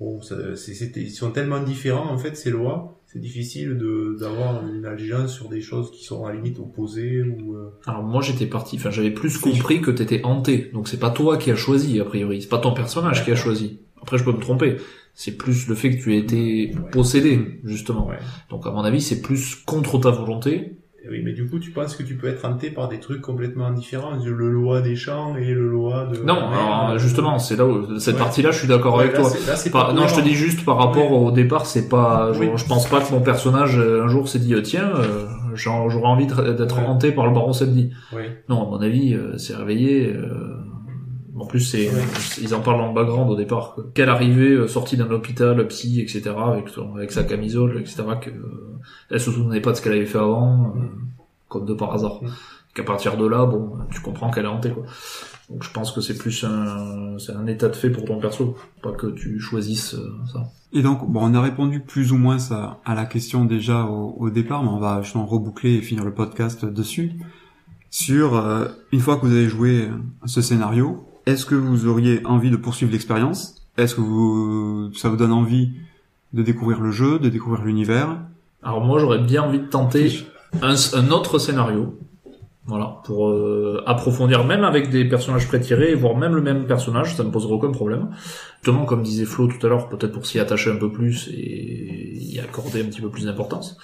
[0.00, 4.62] bon, ça, c'était- ils sont tellement différents en fait ces lois, c'est difficile de d'avoir
[4.68, 7.54] une allégeance sur des choses qui sont à la limite opposées ou.
[7.56, 11.08] euh, Alors moi j'étais parti, enfin j'avais plus compris que t'étais hanté, donc c'est pas
[11.10, 13.78] toi qui as choisi a priori, c'est pas ton personnage qui a choisi.
[14.02, 14.76] Après je peux me tromper,
[15.14, 18.06] c'est plus le fait que tu aies été possédé justement.
[18.08, 18.18] Ouais.
[18.50, 20.72] Donc à mon avis c'est plus contre ta volonté.
[21.04, 23.20] Eh Oui, mais du coup, tu penses que tu peux être hanté par des trucs
[23.22, 26.18] complètement différents, le loi des champs et le loi de...
[26.24, 28.18] Non, alors, euh, justement c'est là où cette Ouais.
[28.20, 29.30] partie-là je suis d'accord avec là, toi.
[29.86, 32.32] là, non, je te dis juste par rapport au départ, c'est pas.
[32.34, 32.48] Je, Oui.
[32.56, 35.88] je pense pas que mon personnage euh, un jour s'est dit euh, tiens, euh, j'aurais
[36.08, 37.90] envie d'être hanté par le baron samedi.
[38.14, 38.22] Oui.
[38.48, 40.12] Non, à mon avis, euh, c'est réveillé.
[40.14, 40.56] euh,
[41.38, 42.02] En plus, c'est Ouais.
[42.40, 43.72] ils en parlent en background au départ.
[43.74, 43.84] quoi.
[43.94, 46.30] Quelle arrivée euh, sortie d'un hôpital psy, etc.
[46.36, 48.02] avec son- avec sa camisole, etc.
[48.20, 48.76] Que euh,
[49.10, 50.80] elle se souvenait pas de ce qu'elle avait fait avant, euh,
[51.48, 52.22] comme de par hasard.
[52.22, 52.28] Mm.
[52.74, 54.84] Qu'à partir de là, bon, tu comprends qu'elle est hantée quoi.
[55.50, 58.56] Donc je pense que c'est plus un c'est un état de fait pour ton perso,
[58.82, 60.40] pas que tu choisisses euh, ça.
[60.74, 64.14] Et donc, bon, on a répondu plus ou moins ça, à la question déjà au,
[64.18, 67.12] au départ, mais on va justement reboucler et finir le podcast dessus.
[67.90, 69.88] Sur, euh, une fois que vous avez joué
[70.26, 73.66] ce scénario, est-ce que vous auriez envie de poursuivre l'expérience?
[73.76, 75.72] Est-ce que vous, ça vous donne envie
[76.32, 78.16] de découvrir le jeu, de découvrir l'univers?
[78.62, 80.26] Alors moi j'aurais bien envie de tenter
[80.62, 81.98] un, un autre scénario,
[82.64, 87.24] voilà, pour euh, approfondir même avec des personnages prétirés, voire même le même personnage, ça
[87.24, 88.08] me poserait aucun problème.
[88.56, 92.18] Justement, comme disait Flo tout à l'heure, peut-être pour s'y attacher un peu plus et
[92.18, 93.76] y accorder un petit peu plus d'importance.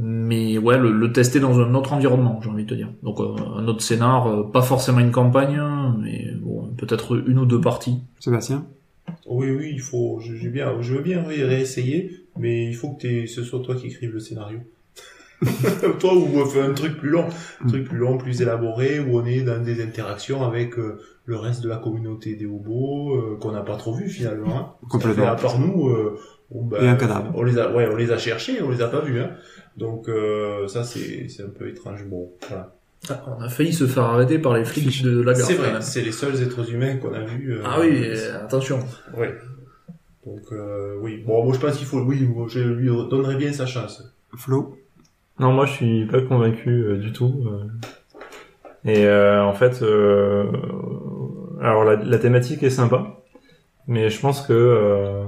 [0.00, 2.88] Mais ouais, le, le tester dans un autre environnement, j'ai envie de te dire.
[3.02, 5.60] Donc euh, un autre scénar, euh, pas forcément une campagne,
[6.00, 7.98] mais bon, peut-être une ou deux parties.
[8.20, 8.64] Sébastien?
[9.26, 10.20] Oui, oui, il faut...
[10.20, 13.60] Je, j'ai bien, je veux bien ré- réessayer, mais il faut que t'aies- ce soit
[13.60, 14.60] toi qui écrive le scénario.
[16.00, 17.24] toi, ou on fait un truc plus long,
[17.64, 21.36] un truc plus long, plus élaboré, où on est dans des interactions avec euh, le
[21.36, 24.56] reste de la communauté des hobos, euh, qu'on n'a pas trop vu finalement.
[24.58, 24.66] Hein.
[24.88, 25.24] Complètement.
[25.24, 26.18] Fait, à part nous, euh,
[26.54, 27.32] on, bah, Et un cadavre.
[27.34, 29.20] On les a, ouais, on les a cherchés, on les a pas vus.
[29.20, 29.30] Hein.
[29.76, 32.04] Donc euh, ça, c'est, c'est un peu étrange.
[32.06, 32.72] Bon, voilà.
[33.10, 35.46] Ah, on a failli se faire arrêter par les flics de la gare.
[35.46, 37.52] C'est vrai, c'est les seuls êtres humains qu'on a vus.
[37.54, 38.80] euh, Ah oui, euh, attention.
[39.16, 39.32] Ouais.
[40.26, 43.66] Donc euh, oui, bon, moi je pense qu'il faut, oui, je lui donnerais bien sa
[43.66, 44.02] chance.
[44.36, 44.76] Flo?
[45.38, 47.44] Non, moi je suis pas convaincu euh, du tout.
[47.46, 47.64] euh.
[48.84, 50.44] Et euh, en fait, euh,
[51.60, 53.20] alors la, la thématique est sympa,
[53.86, 55.24] mais je pense que euh,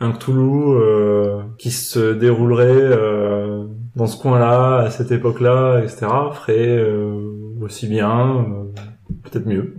[0.00, 3.64] un Cthulhu euh, qui se déroulerait euh,
[3.96, 8.80] dans ce coin-là, à cette époque-là, etc., ferait euh, aussi bien, euh,
[9.24, 9.76] peut-être mieux.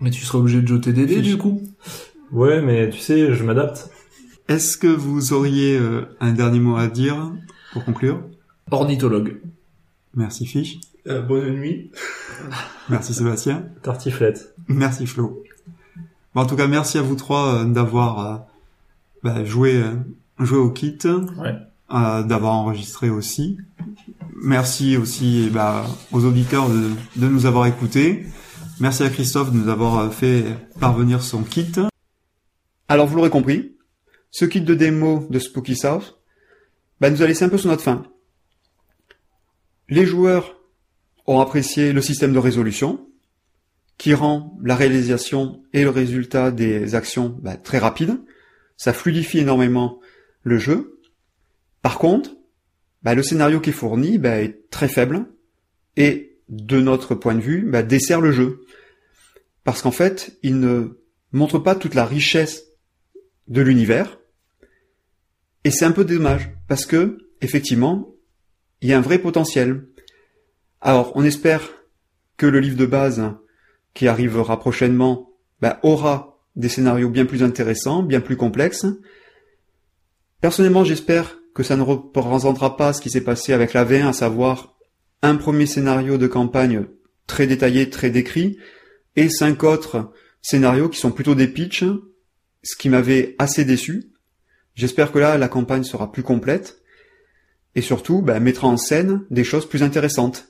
[0.00, 1.62] Mais tu serais obligé de jeter des dés du coup
[2.30, 3.90] Ouais, mais tu sais, je m'adapte.
[4.48, 7.32] Est-ce que vous auriez euh, un dernier mot à dire
[7.72, 8.20] pour conclure?
[8.70, 9.40] Ornithologue.
[10.14, 10.78] Merci Fiche.
[11.08, 11.90] Euh, bonne nuit.
[12.88, 13.64] Merci Sébastien.
[13.82, 14.54] Tartiflette.
[14.68, 15.42] Merci Flo.
[16.34, 18.38] Bon, en tout cas, merci à vous trois euh, d'avoir euh,
[19.26, 19.94] bah, joué, euh,
[20.38, 21.54] joué au kit, Ouais.
[21.92, 23.58] euh, d'avoir enregistré aussi.
[24.42, 28.26] Merci aussi bah, aux auditeurs de, de nous avoir écoutés.
[28.80, 30.44] Merci à Christophe de nous avoir euh, fait
[30.78, 31.72] parvenir son kit.
[32.88, 33.74] Alors, vous l'aurez compris,
[34.30, 36.18] ce kit de démo de Spooky South
[37.00, 38.04] bah, nous a laissé un peu sur notre faim.
[39.88, 40.56] Les joueurs
[41.26, 43.00] ont apprécié le système de résolution,
[43.98, 48.18] qui rend la réalisation et le résultat des actions bah, très rapides.
[48.76, 50.00] Ça fluidifie énormément
[50.42, 51.00] le jeu.
[51.82, 52.36] Par contre,
[53.02, 55.26] bah, le scénario qui est fourni bah, est très faible
[55.96, 58.64] et, de notre point de vue, bah, dessert le jeu.
[59.64, 61.00] Parce qu'en fait, il ne
[61.32, 62.64] montre pas toute la richesse
[63.48, 64.18] de l'univers.
[65.64, 68.14] Et c'est un peu dommage, parce que, effectivement,
[68.80, 69.88] il y a un vrai potentiel.
[70.80, 71.68] Alors, on espère
[72.36, 73.22] que le livre de base
[73.94, 78.86] qui arrivera prochainement bah, aura des scénarios bien plus intéressants, bien plus complexes.
[80.40, 84.12] Personnellement, j'espère que ça ne représentera pas ce qui s'est passé avec la V1, à
[84.12, 84.76] savoir
[85.22, 86.86] un premier scénario de campagne
[87.26, 88.58] très détaillé, très décrit,
[89.16, 91.84] et cinq autres scénarios qui sont plutôt des pitchs,
[92.62, 94.12] ce qui m'avait assez déçu.
[94.74, 96.82] J'espère que là, la campagne sera plus complète,
[97.74, 100.48] et surtout bah, mettra en scène des choses plus intéressantes.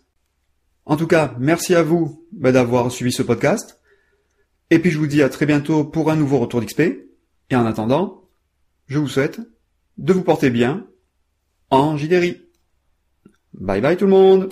[0.85, 3.81] En tout cas, merci à vous bah, d'avoir suivi ce podcast.
[4.71, 6.81] Et puis je vous dis à très bientôt pour un nouveau retour d'XP.
[7.51, 8.23] Et en attendant,
[8.87, 9.41] je vous souhaite
[9.99, 10.87] de vous porter bien
[11.71, 12.43] en JDRI.
[13.55, 14.49] Bye bye tout le monde